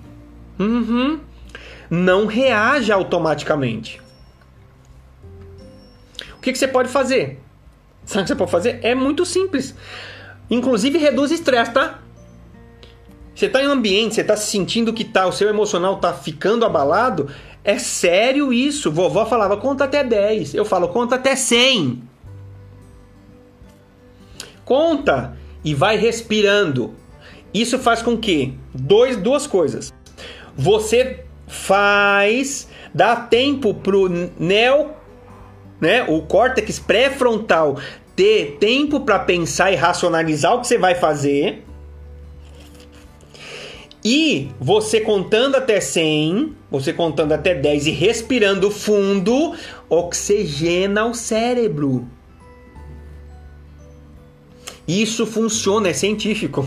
[0.59, 1.19] Uhum.
[1.91, 4.01] Não reaja automaticamente.
[6.37, 7.46] O que, que você pode fazer?
[8.07, 8.79] Sabe o que você pode fazer?
[8.83, 9.75] É muito simples.
[10.49, 12.01] Inclusive reduz estresse, tá?
[13.35, 16.15] Você está em um ambiente, você está se sentindo que tá, o seu emocional está
[16.15, 17.29] ficando abalado,
[17.63, 18.91] é sério isso.
[18.91, 20.55] Vovó falava, conta até 10.
[20.55, 22.03] Eu falo, conta até 100.
[24.65, 26.95] Conta e vai respirando.
[27.53, 29.93] Isso faz com que dois, duas coisas.
[30.57, 34.93] Você faz, dá tempo pro neo,
[35.81, 37.79] né, o córtex pré-frontal
[38.15, 41.63] ter tempo para pensar e racionalizar o que você vai fazer.
[44.03, 49.55] E você contando até 100, você contando até 10 e respirando fundo,
[49.89, 52.09] oxigena o cérebro.
[54.87, 56.65] Isso funciona, é científico.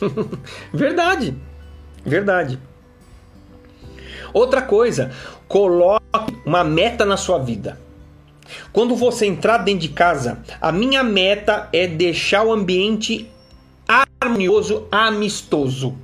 [0.72, 1.36] verdade.
[2.04, 2.58] Verdade.
[4.32, 5.10] Outra coisa,
[5.46, 6.00] coloque
[6.46, 7.78] uma meta na sua vida.
[8.72, 13.30] Quando você entrar dentro de casa, a minha meta é deixar o ambiente
[13.86, 15.96] harmonioso, amistoso.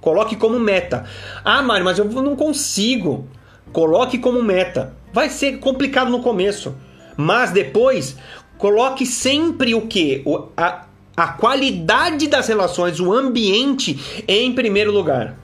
[0.00, 1.04] Coloque como meta.
[1.44, 3.28] Ah, Mário, mas eu não consigo.
[3.72, 4.94] Coloque como meta.
[5.12, 6.74] Vai ser complicado no começo,
[7.16, 8.16] mas depois
[8.60, 10.22] Coloque sempre o que?
[10.54, 10.84] A,
[11.16, 15.34] a qualidade das relações, o ambiente em primeiro lugar.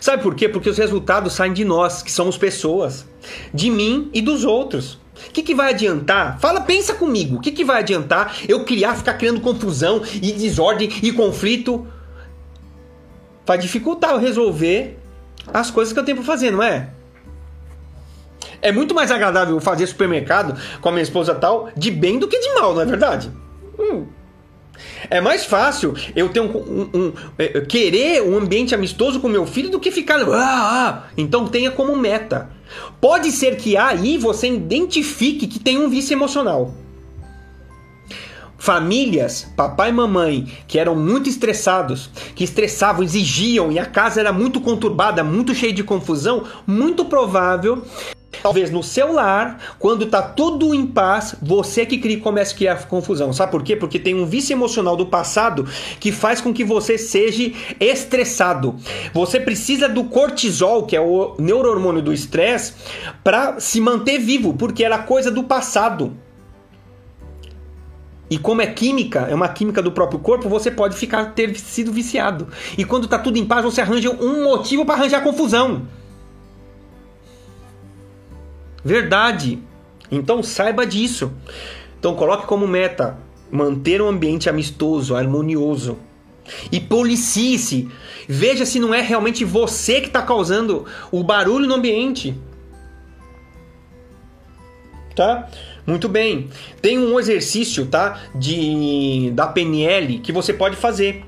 [0.00, 0.48] Sabe por quê?
[0.48, 3.06] Porque os resultados saem de nós, que somos pessoas,
[3.52, 4.98] de mim e dos outros.
[5.28, 6.38] O que, que vai adiantar?
[6.40, 7.36] Fala, pensa comigo.
[7.36, 11.86] O que, que vai adiantar eu criar, ficar criando confusão e desordem e conflito?
[13.46, 14.98] Vai dificultar eu resolver
[15.52, 16.90] as coisas que eu tenho para fazer, não é?
[18.60, 22.38] É muito mais agradável fazer supermercado com a minha esposa tal de bem do que
[22.38, 23.30] de mal, não é verdade?
[23.78, 24.06] Hum.
[25.10, 29.46] É mais fácil eu ter um, um, um, é, querer um ambiente amistoso com meu
[29.46, 30.20] filho do que ficar.
[30.22, 31.02] Ah, ah.
[31.16, 32.50] Então tenha como meta.
[33.00, 36.74] Pode ser que aí você identifique que tem um vício emocional.
[38.58, 44.32] Famílias, papai e mamãe, que eram muito estressados, que estressavam, exigiam e a casa era
[44.32, 47.84] muito conturbada, muito cheia de confusão, muito provável
[48.46, 52.86] Talvez no seu lar, quando tá tudo em paz, você que cria, comece a criar
[52.86, 53.32] confusão.
[53.32, 53.74] Sabe por quê?
[53.74, 55.66] Porque tem um vício emocional do passado
[55.98, 58.76] que faz com que você seja estressado.
[59.12, 62.74] Você precisa do cortisol, que é o neurohormônio do estresse,
[63.24, 66.16] para se manter vivo, porque era coisa do passado.
[68.30, 71.90] E como é química, é uma química do próprio corpo, você pode ficar ter sido
[71.90, 72.46] viciado.
[72.78, 75.82] E quando tá tudo em paz, você arranja um motivo para arranjar confusão.
[78.86, 79.58] Verdade.
[80.12, 81.32] Então saiba disso.
[81.98, 83.18] Então coloque como meta
[83.50, 85.98] manter um ambiente amistoso, harmonioso.
[86.70, 87.88] E policie-se.
[88.28, 92.32] Veja se não é realmente você que está causando o barulho no ambiente.
[95.16, 95.48] Tá?
[95.84, 96.48] Muito bem.
[96.80, 98.20] Tem um exercício, tá?
[98.36, 101.24] De da PNL que você pode fazer.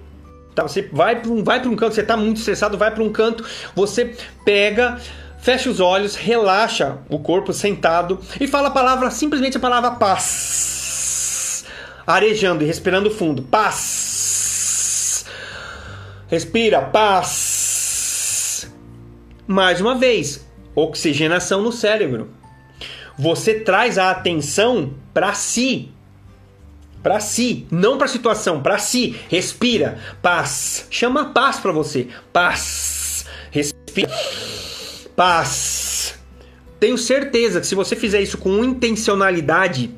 [0.55, 0.63] Tá?
[0.63, 3.45] Você vai para um, vai um canto, você está muito estressado, vai para um canto,
[3.75, 5.01] você pega
[5.39, 11.65] fecha os olhos, relaxa o corpo sentado e fala a palavra, simplesmente a palavra paz.
[12.07, 13.43] Arejando e respirando fundo.
[13.43, 15.25] Paz.
[16.29, 18.71] Respira, paz.
[19.47, 22.31] Mais uma vez, oxigenação no cérebro.
[23.19, 25.91] Você traz a atenção para si.
[27.03, 29.19] Para si, não para a situação, para si.
[29.29, 30.87] Respira, paz.
[30.91, 32.09] Chama paz para você.
[32.33, 33.25] Paz.
[33.51, 34.11] Respira
[35.19, 36.15] paz.
[36.79, 39.91] Tenho certeza que se você fizer isso com intencionalidade,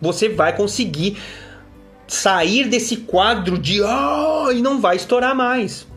[0.00, 1.18] você vai conseguir
[2.06, 5.88] sair desse quadro de oh, e não vai estourar mais.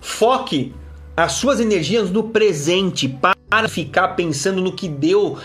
[0.00, 0.74] Foque
[1.16, 3.08] as suas energias no presente.
[3.48, 5.38] Para ficar pensando no que deu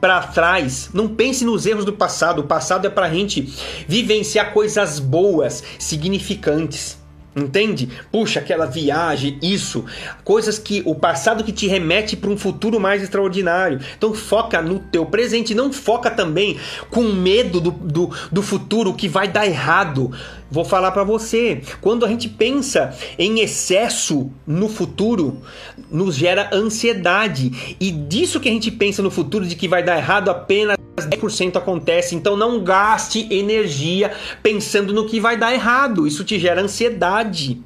[0.00, 0.90] para trás.
[0.92, 2.40] Não pense nos erros do passado.
[2.40, 3.42] O passado é para a gente
[3.86, 7.03] vivenciar coisas boas, significantes.
[7.36, 7.88] Entende?
[8.12, 9.84] Puxa, aquela viagem, isso,
[10.22, 13.80] coisas que o passado que te remete para um futuro mais extraordinário.
[13.96, 16.58] Então foca no teu presente, não foca também
[16.90, 20.12] com medo do, do, do futuro que vai dar errado.
[20.48, 25.42] Vou falar para você, quando a gente pensa em excesso no futuro,
[25.90, 27.76] nos gera ansiedade.
[27.80, 31.56] E disso que a gente pensa no futuro de que vai dar errado apenas 10%
[31.56, 36.06] acontece, então não gaste energia pensando no que vai dar errado.
[36.06, 37.60] Isso te gera ansiedade,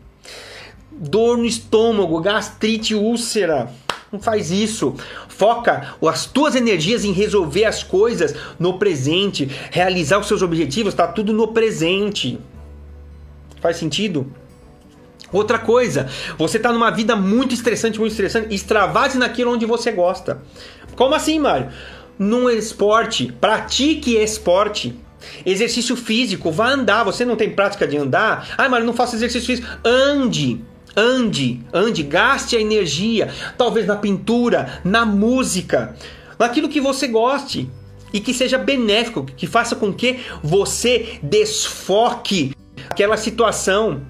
[0.90, 3.70] dor no estômago, gastrite, úlcera.
[4.10, 4.94] Não faz isso.
[5.28, 11.06] Foca as tuas energias em resolver as coisas no presente, realizar os seus objetivos, está
[11.06, 12.38] tudo no presente.
[13.60, 14.32] Faz sentido?
[15.30, 16.08] Outra coisa,
[16.38, 20.40] você está numa vida muito estressante, muito estressante, extravase naquilo onde você gosta.
[20.96, 21.68] Como assim, Mário?
[22.18, 24.94] Num esporte, pratique esporte.
[25.44, 27.04] Exercício físico, vá andar.
[27.04, 28.54] Você não tem prática de andar?
[28.56, 29.68] Ah, mas não faço exercício físico.
[29.84, 30.60] Ande,
[30.96, 35.96] ande, ande, gaste a energia, talvez na pintura, na música,
[36.38, 37.68] naquilo que você goste
[38.12, 42.54] e que seja benéfico, que faça com que você desfoque
[42.88, 44.02] aquela situação.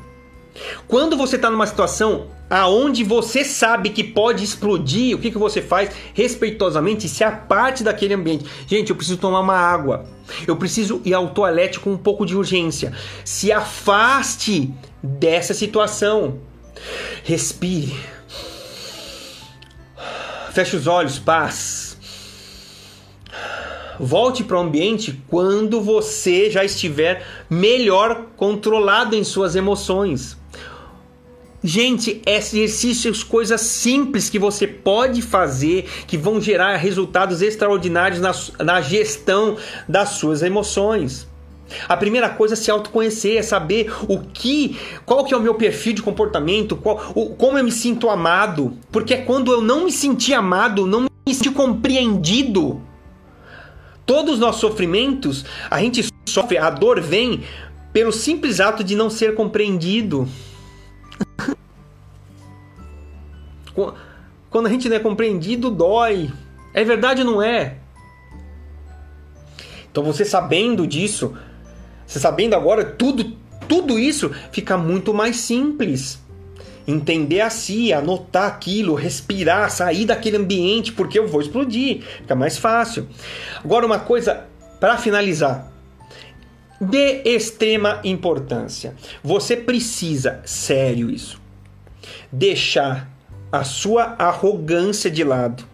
[0.87, 5.61] Quando você está numa situação aonde você sabe que pode explodir, o que, que você
[5.61, 5.91] faz?
[6.15, 8.47] Respeitosamente se aparte daquele ambiente.
[8.67, 10.07] Gente, eu preciso tomar uma água.
[10.47, 12.93] Eu preciso ir ao toalete com um pouco de urgência.
[13.25, 14.73] Se afaste
[15.03, 16.39] dessa situação.
[17.25, 17.95] Respire.
[20.53, 21.89] Feche os olhos, paz.
[24.01, 30.38] Volte para o ambiente quando você já estiver melhor controlado em suas emoções.
[31.69, 38.81] Gente, exercícios, coisas simples que você pode fazer que vão gerar resultados extraordinários na, na
[38.81, 39.55] gestão
[39.87, 41.29] das suas emoções.
[41.87, 45.57] A primeira coisa é se autoconhecer, é saber o que, qual que é o meu
[45.57, 48.73] perfil de comportamento, qual, o, como eu me sinto amado.
[48.91, 52.81] Porque é quando eu não me senti amado, não me senti compreendido.
[54.07, 57.45] Todos os nossos sofrimentos, a gente sofre, a dor vem
[57.93, 60.27] pelo simples ato de não ser compreendido.
[64.51, 66.31] Quando a gente não é compreendido, dói.
[66.75, 67.77] É verdade ou não é?
[69.91, 71.37] Então você sabendo disso,
[72.07, 76.21] você sabendo agora tudo, tudo isso fica muito mais simples.
[76.87, 82.03] Entender a si, anotar aquilo, respirar, sair daquele ambiente, porque eu vou explodir.
[82.03, 83.07] Fica mais fácil.
[83.63, 84.45] Agora uma coisa
[84.81, 85.71] para finalizar
[86.81, 88.95] de extrema importância.
[89.23, 91.41] Você precisa, sério isso,
[92.31, 93.11] deixar
[93.51, 95.65] a sua arrogância de lado.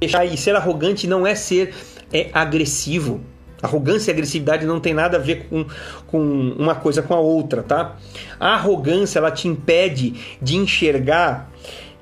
[0.00, 1.74] Deixar e ser arrogante não é ser
[2.12, 3.20] é, agressivo.
[3.62, 5.64] Arrogância e agressividade não tem nada a ver com,
[6.08, 6.18] com
[6.58, 7.96] uma coisa com a outra, tá?
[8.40, 11.48] A arrogância ela te impede de enxergar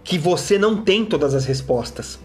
[0.03, 2.19] que você não tem todas as respostas.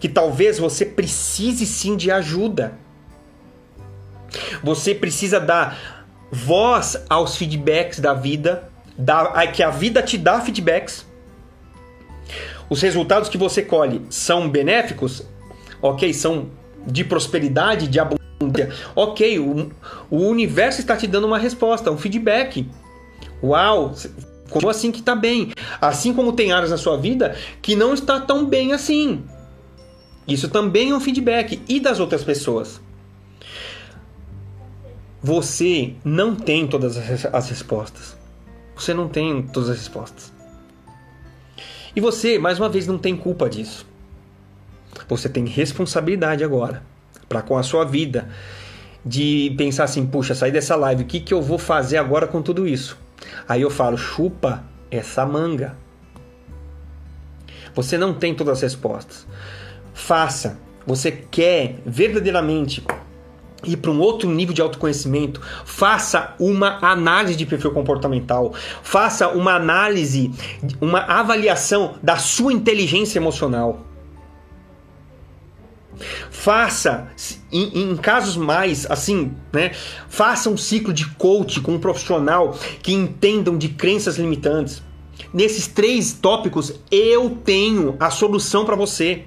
[0.00, 2.76] Que talvez você precise sim de ajuda.
[4.62, 11.06] Você precisa dar voz aos feedbacks da vida, da, que a vida te dá feedbacks
[12.68, 15.22] os resultados que você colhe são benéficos,
[15.80, 16.48] ok, são
[16.86, 19.70] de prosperidade, de abundância, ok, o,
[20.10, 22.68] o universo está te dando uma resposta, um feedback.
[23.42, 23.94] Uau,
[24.50, 25.52] como assim que está bem?
[25.80, 29.24] Assim como tem áreas na sua vida que não está tão bem assim.
[30.26, 31.62] Isso também é um feedback.
[31.68, 32.80] E das outras pessoas?
[35.22, 36.96] Você não tem todas
[37.32, 38.16] as respostas.
[38.76, 40.32] Você não tem todas as respostas.
[41.94, 43.86] E você, mais uma vez, não tem culpa disso.
[45.08, 46.82] Você tem responsabilidade agora
[47.28, 48.28] para com a sua vida
[49.04, 52.42] de pensar assim, puxa, sair dessa live, o que, que eu vou fazer agora com
[52.42, 52.98] tudo isso?
[53.48, 55.76] Aí eu falo, chupa essa manga.
[57.74, 59.26] Você não tem todas as respostas.
[59.94, 60.58] Faça.
[60.86, 62.84] Você quer verdadeiramente
[63.66, 69.54] ir para um outro nível de autoconhecimento, faça uma análise de perfil comportamental, faça uma
[69.54, 70.30] análise,
[70.80, 73.80] uma avaliação da sua inteligência emocional.
[76.30, 77.08] Faça,
[77.50, 79.72] em, em, casos mais assim, né?
[80.08, 84.82] Faça um ciclo de coach com um profissional que entendam de crenças limitantes.
[85.32, 89.24] Nesses três tópicos, eu tenho a solução para você.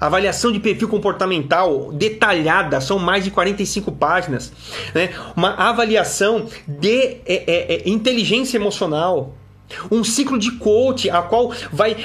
[0.00, 4.52] Avaliação de perfil comportamental detalhada, são mais de 45 páginas.
[4.94, 5.10] Né?
[5.36, 9.34] Uma avaliação de é, é, é, inteligência emocional.
[9.90, 11.96] Um ciclo de coach, a qual vai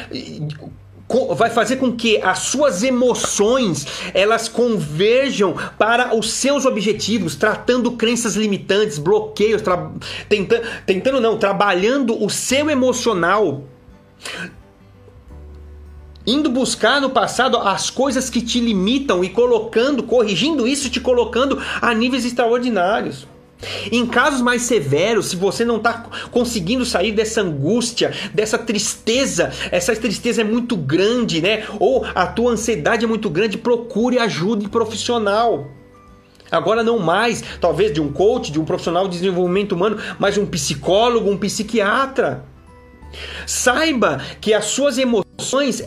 [1.36, 8.36] vai fazer com que as suas emoções elas converjam para os seus objetivos, tratando crenças
[8.36, 9.62] limitantes, bloqueios,
[10.30, 13.64] tentando, tentando não, trabalhando o seu emocional,
[16.26, 21.61] indo buscar no passado as coisas que te limitam e colocando, corrigindo isso, te colocando
[21.81, 23.27] a níveis extraordinários.
[23.91, 29.95] Em casos mais severos, se você não está conseguindo sair dessa angústia, dessa tristeza, essa
[29.95, 31.65] tristeza é muito grande, né?
[31.80, 35.68] Ou a tua ansiedade é muito grande, procure ajuda profissional.
[36.52, 40.45] Agora não mais, talvez de um coach, de um profissional de desenvolvimento humano, mas um
[40.45, 42.43] psicólogo, um psiquiatra.
[43.45, 45.31] Saiba que as suas emoções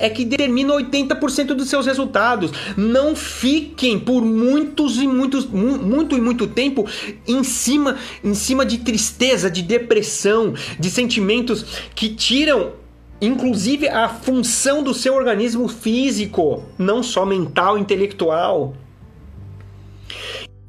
[0.00, 2.50] é que determinam 80% dos seus resultados.
[2.76, 6.86] Não fiquem por muitos e muitos muito e muito tempo
[7.26, 11.64] em cima em cima de tristeza, de depressão, de sentimentos
[11.94, 12.72] que tiram
[13.20, 18.74] inclusive a função do seu organismo físico, não só mental, intelectual.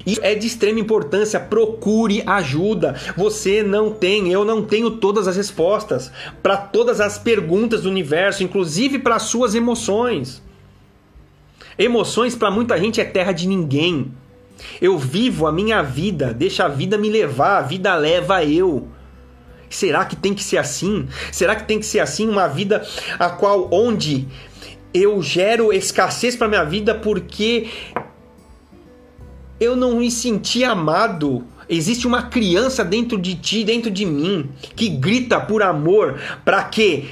[0.06, 1.40] Isso é de extrema importância.
[1.40, 2.94] Procure ajuda.
[3.16, 6.12] Você não tem, eu não tenho todas as respostas
[6.42, 10.40] para todas as perguntas do universo, inclusive para suas emoções.
[11.76, 14.12] Emoções para muita gente é terra de ninguém.
[14.80, 18.88] Eu vivo a minha vida, deixa a vida me levar, a vida leva eu.
[19.68, 21.08] Será que tem que ser assim?
[21.32, 22.86] Será que tem que ser assim uma vida
[23.18, 24.26] a qual onde
[24.94, 27.68] eu gero escassez para minha vida porque
[29.58, 31.44] eu não me senti amado.
[31.68, 36.20] Existe uma criança dentro de ti, dentro de mim, que grita por amor.
[36.44, 37.06] Para quê?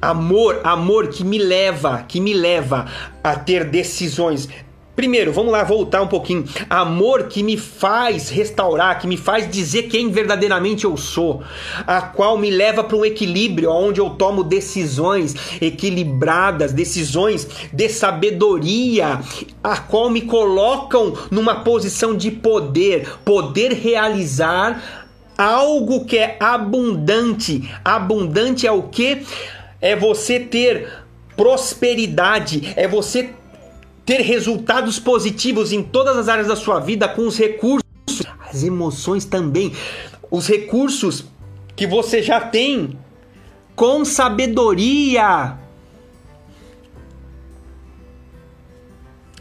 [0.00, 2.86] Amor, amor que me leva, que me leva
[3.22, 4.48] a ter decisões
[4.94, 6.44] Primeiro, vamos lá voltar um pouquinho.
[6.68, 11.42] Amor que me faz restaurar, que me faz dizer quem verdadeiramente eu sou,
[11.86, 19.20] a qual me leva para um equilíbrio onde eu tomo decisões equilibradas, decisões de sabedoria,
[19.64, 25.08] a qual me colocam numa posição de poder, poder realizar
[25.38, 27.66] algo que é abundante.
[27.82, 29.22] Abundante é o que?
[29.80, 30.86] É você ter
[31.34, 33.41] prosperidade, é você ter
[34.06, 37.82] resultados positivos em todas as áreas da sua vida com os recursos,
[38.50, 39.72] as emoções também,
[40.30, 41.24] os recursos
[41.76, 42.98] que você já tem
[43.76, 45.58] com sabedoria.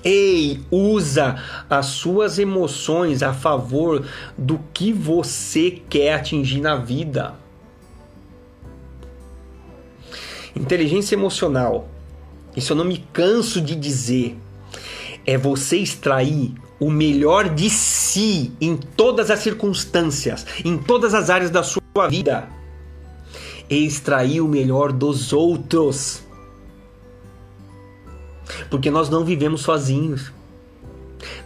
[0.04, 1.36] Ei, usa
[1.70, 7.36] as suas emoções a favor do que você quer atingir na vida.
[10.56, 11.88] Inteligência emocional.
[12.56, 14.38] Isso eu não me canso de dizer
[15.26, 21.52] é você extrair o melhor de si em todas as circunstâncias, em todas as áreas
[21.52, 22.50] da sua vida.
[23.70, 26.24] E extrair o melhor dos outros.
[28.70, 30.34] Porque nós não vivemos sozinhos.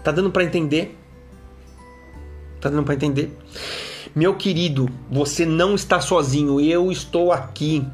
[0.04, 0.98] Tá dando para entender?
[2.62, 3.38] Tá dando para entender?
[4.16, 6.62] Meu querido, você não está sozinho.
[6.62, 7.86] Eu estou aqui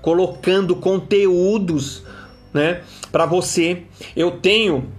[0.00, 2.04] colocando conteúdos,
[2.52, 3.82] né, para você.
[4.14, 4.92] Eu tenho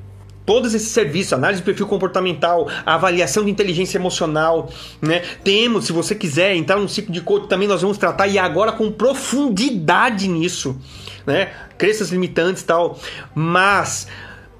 [0.45, 4.69] todos esses serviços, análise de perfil comportamental, avaliação de inteligência emocional,
[5.01, 5.21] né?
[5.43, 8.71] Temos, se você quiser entrar num ciclo de coach também nós vamos tratar e agora
[8.71, 10.77] com profundidade nisso,
[11.25, 11.51] né?
[11.77, 12.99] Crenças limitantes e tal.
[13.33, 14.07] Mas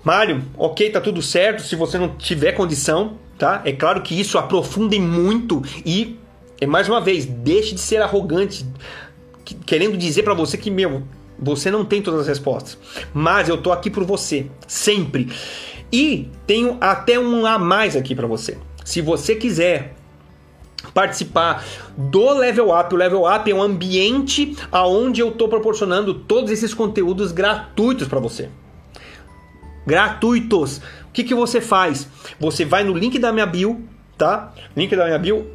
[0.04, 3.64] Mário, OK, tá tudo certo, se você não tiver condição, tá?
[3.66, 6.20] É claro que isso aprofundem muito e
[6.62, 8.66] é mais uma vez, deixe de ser arrogante,
[9.66, 11.04] querendo dizer para você que meu,
[11.40, 12.78] você não tem todas as respostas,
[13.14, 15.28] mas eu tô aqui por você, sempre.
[15.92, 18.58] E tenho até um a mais aqui para você.
[18.84, 19.96] Se você quiser
[20.94, 21.66] participar
[21.98, 22.94] do Level Up.
[22.94, 28.20] O Level Up é um ambiente aonde eu estou proporcionando todos esses conteúdos gratuitos para
[28.20, 28.50] você.
[29.86, 30.78] Gratuitos.
[30.78, 32.08] O que, que você faz?
[32.40, 33.84] Você vai no link da minha bio,
[34.18, 34.54] tá?
[34.76, 35.48] Link da minha bio.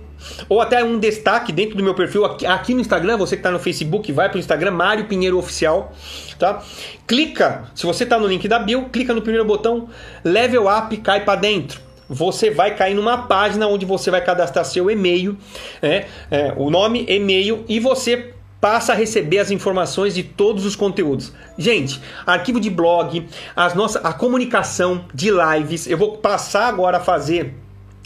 [0.49, 3.51] Ou até um destaque dentro do meu perfil aqui, aqui no Instagram, você que está
[3.51, 5.93] no Facebook, vai para o Instagram, Mário Pinheiro Oficial,
[6.39, 6.63] tá?
[7.07, 9.89] Clica, se você está no link da bio, clica no primeiro botão,
[10.25, 14.91] Level Up, cai para dentro você vai cair numa página onde você vai cadastrar seu
[14.91, 15.39] e-mail,
[15.81, 16.07] né?
[16.29, 21.33] É, o nome, e-mail e você passa a receber as informações de todos os conteúdos.
[21.57, 23.27] Gente, arquivo de blog,
[23.57, 27.55] as nossas, a comunicação de lives, eu vou passar agora a fazer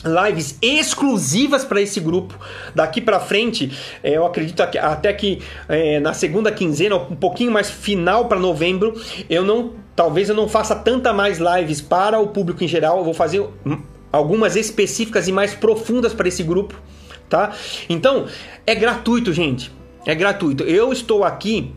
[0.05, 2.39] lives exclusivas para esse grupo.
[2.74, 3.72] Daqui para frente,
[4.02, 9.01] é, eu acredito até que é, na segunda quinzena, um pouquinho mais final para novembro,
[9.28, 12.98] eu não, talvez eu não faça tanta mais lives para o público em geral.
[12.98, 13.44] Eu vou fazer
[14.12, 16.74] algumas específicas e mais profundas para esse grupo,
[17.28, 17.52] tá?
[17.89, 18.26] Então
[18.66, 19.72] é gratuito, gente.
[20.06, 20.64] É gratuito.
[20.64, 21.72] Eu estou aqui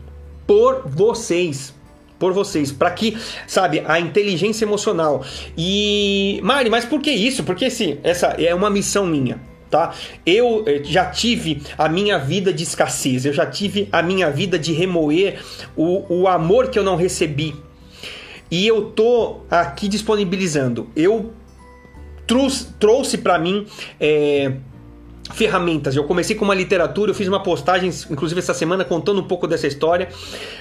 [0.46, 1.74] por vocês
[2.18, 3.16] por vocês, para que,
[3.46, 5.24] sabe, a inteligência emocional.
[5.56, 7.44] E Mari, mas por que isso?
[7.44, 9.40] Porque sim, essa é uma missão minha.
[9.70, 9.92] Tá?
[10.24, 14.58] Eu eh, já tive a minha vida de escassez, eu já tive a minha vida
[14.58, 15.42] de remoer
[15.76, 17.54] o, o amor que eu não recebi.
[18.50, 20.88] E eu tô aqui disponibilizando.
[20.96, 21.34] Eu
[22.26, 23.66] trouxe, trouxe para mim
[24.00, 24.52] é,
[25.32, 25.94] ferramentas.
[25.94, 29.46] Eu comecei com uma literatura, eu fiz uma postagem, inclusive essa semana, contando um pouco
[29.46, 30.08] dessa história.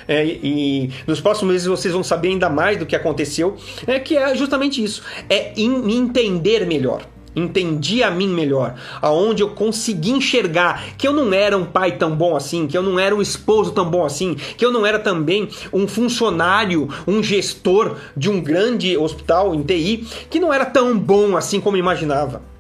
[0.08, 3.56] É, e nos próximos meses vocês vão saber ainda mais do que aconteceu.
[3.86, 7.02] É que é justamente isso: é me entender melhor.
[7.36, 12.16] Entendi a mim melhor, aonde eu consegui enxergar que eu não era um pai tão
[12.16, 14.98] bom assim, que eu não era um esposo tão bom assim, que eu não era
[14.98, 20.98] também um funcionário, um gestor de um grande hospital em TI, que não era tão
[20.98, 22.57] bom assim como imaginava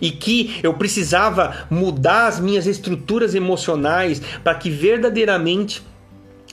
[0.00, 5.82] e que eu precisava mudar as minhas estruturas emocionais para que verdadeiramente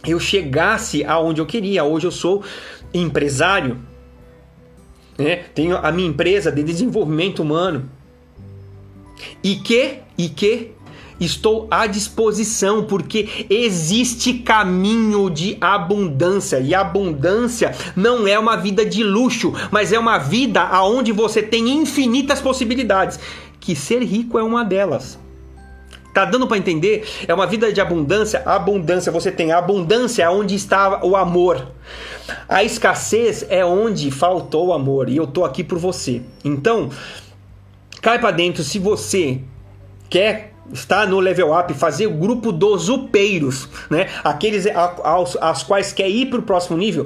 [0.05, 1.83] eu chegasse aonde eu queria.
[1.83, 2.43] Hoje eu sou
[2.93, 3.79] empresário,
[5.17, 5.37] né?
[5.55, 7.89] tenho a minha empresa de desenvolvimento humano
[9.43, 10.71] e que e que
[11.23, 19.03] Estou à disposição porque existe caminho de abundância e abundância não é uma vida de
[19.03, 23.19] luxo, mas é uma vida aonde você tem infinitas possibilidades.
[23.59, 25.17] Que ser rico é uma delas.
[26.13, 27.07] Tá dando para entender?
[27.27, 28.43] É uma vida de abundância.
[28.45, 31.71] Abundância, você tem a abundância onde está o amor.
[32.47, 36.21] A escassez é onde faltou o amor e eu tô aqui por você.
[36.45, 36.89] Então,
[37.99, 39.39] cai para dentro se você
[40.07, 44.07] quer está no level up, fazer o grupo dos upeiros, né?
[44.23, 44.65] Aqueles
[45.03, 47.05] aos, aos quais quer ir para o próximo nível.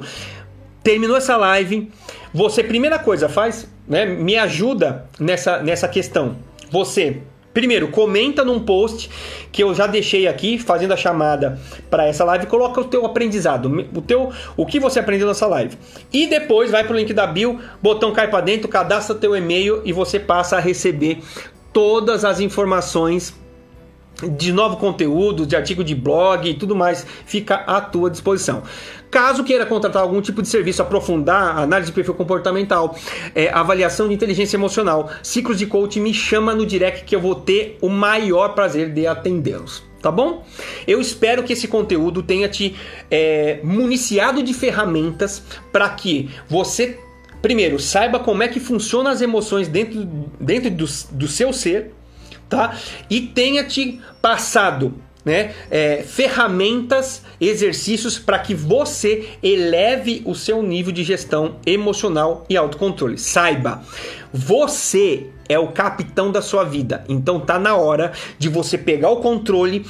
[0.82, 1.90] Terminou essa live,
[2.32, 4.06] você primeira coisa faz, né?
[4.06, 6.36] Me ajuda nessa nessa questão.
[6.70, 7.22] Você
[7.58, 9.10] Primeiro, comenta num post
[9.50, 11.58] que eu já deixei aqui, fazendo a chamada
[11.90, 15.76] para essa live, coloca o teu aprendizado, o teu, o que você aprendeu nessa live.
[16.12, 19.82] E depois vai para o link da bio, botão cai para dentro, cadastra teu e-mail
[19.84, 21.18] e você passa a receber
[21.72, 23.34] todas as informações
[24.26, 28.62] de novo conteúdo, de artigo de blog e tudo mais, fica à tua disposição.
[29.10, 32.96] Caso queira contratar algum tipo de serviço, aprofundar análise de perfil comportamental,
[33.34, 37.34] é, avaliação de inteligência emocional, ciclos de coaching, me chama no direct que eu vou
[37.34, 39.86] ter o maior prazer de atendê-los.
[40.00, 40.44] Tá bom?
[40.86, 42.76] Eu espero que esse conteúdo tenha te
[43.10, 45.42] é, municiado de ferramentas
[45.72, 47.00] para que você,
[47.42, 50.04] primeiro, saiba como é que funcionam as emoções dentro,
[50.38, 51.97] dentro do, do seu ser
[52.48, 52.76] tá?
[53.08, 54.94] E tenha te passado
[55.24, 62.56] né, é, ferramentas, exercícios para que você eleve o seu nível de gestão emocional e
[62.56, 63.18] autocontrole.
[63.18, 63.82] Saiba,
[64.32, 67.04] você é o capitão da sua vida.
[67.08, 69.84] Então tá na hora de você pegar o controle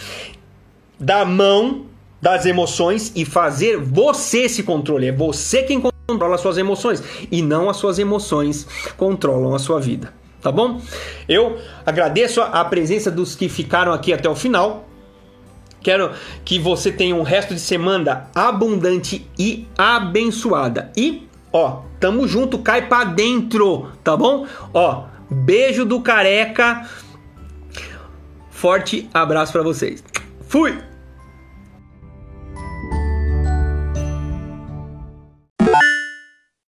[0.98, 1.86] da mão
[2.20, 5.06] das emoções e fazer você esse controle.
[5.06, 8.66] É você quem controla as suas emoções e não as suas emoções
[8.96, 10.80] controlam a sua vida tá bom?
[11.28, 14.88] Eu agradeço a presença dos que ficaram aqui até o final.
[15.80, 16.10] Quero
[16.44, 20.90] que você tenha um resto de semana abundante e abençoada.
[20.96, 24.46] E, ó, tamo junto, cai pra dentro, tá bom?
[24.74, 26.88] Ó, beijo do careca.
[28.50, 30.02] Forte abraço para vocês.
[30.48, 30.76] Fui!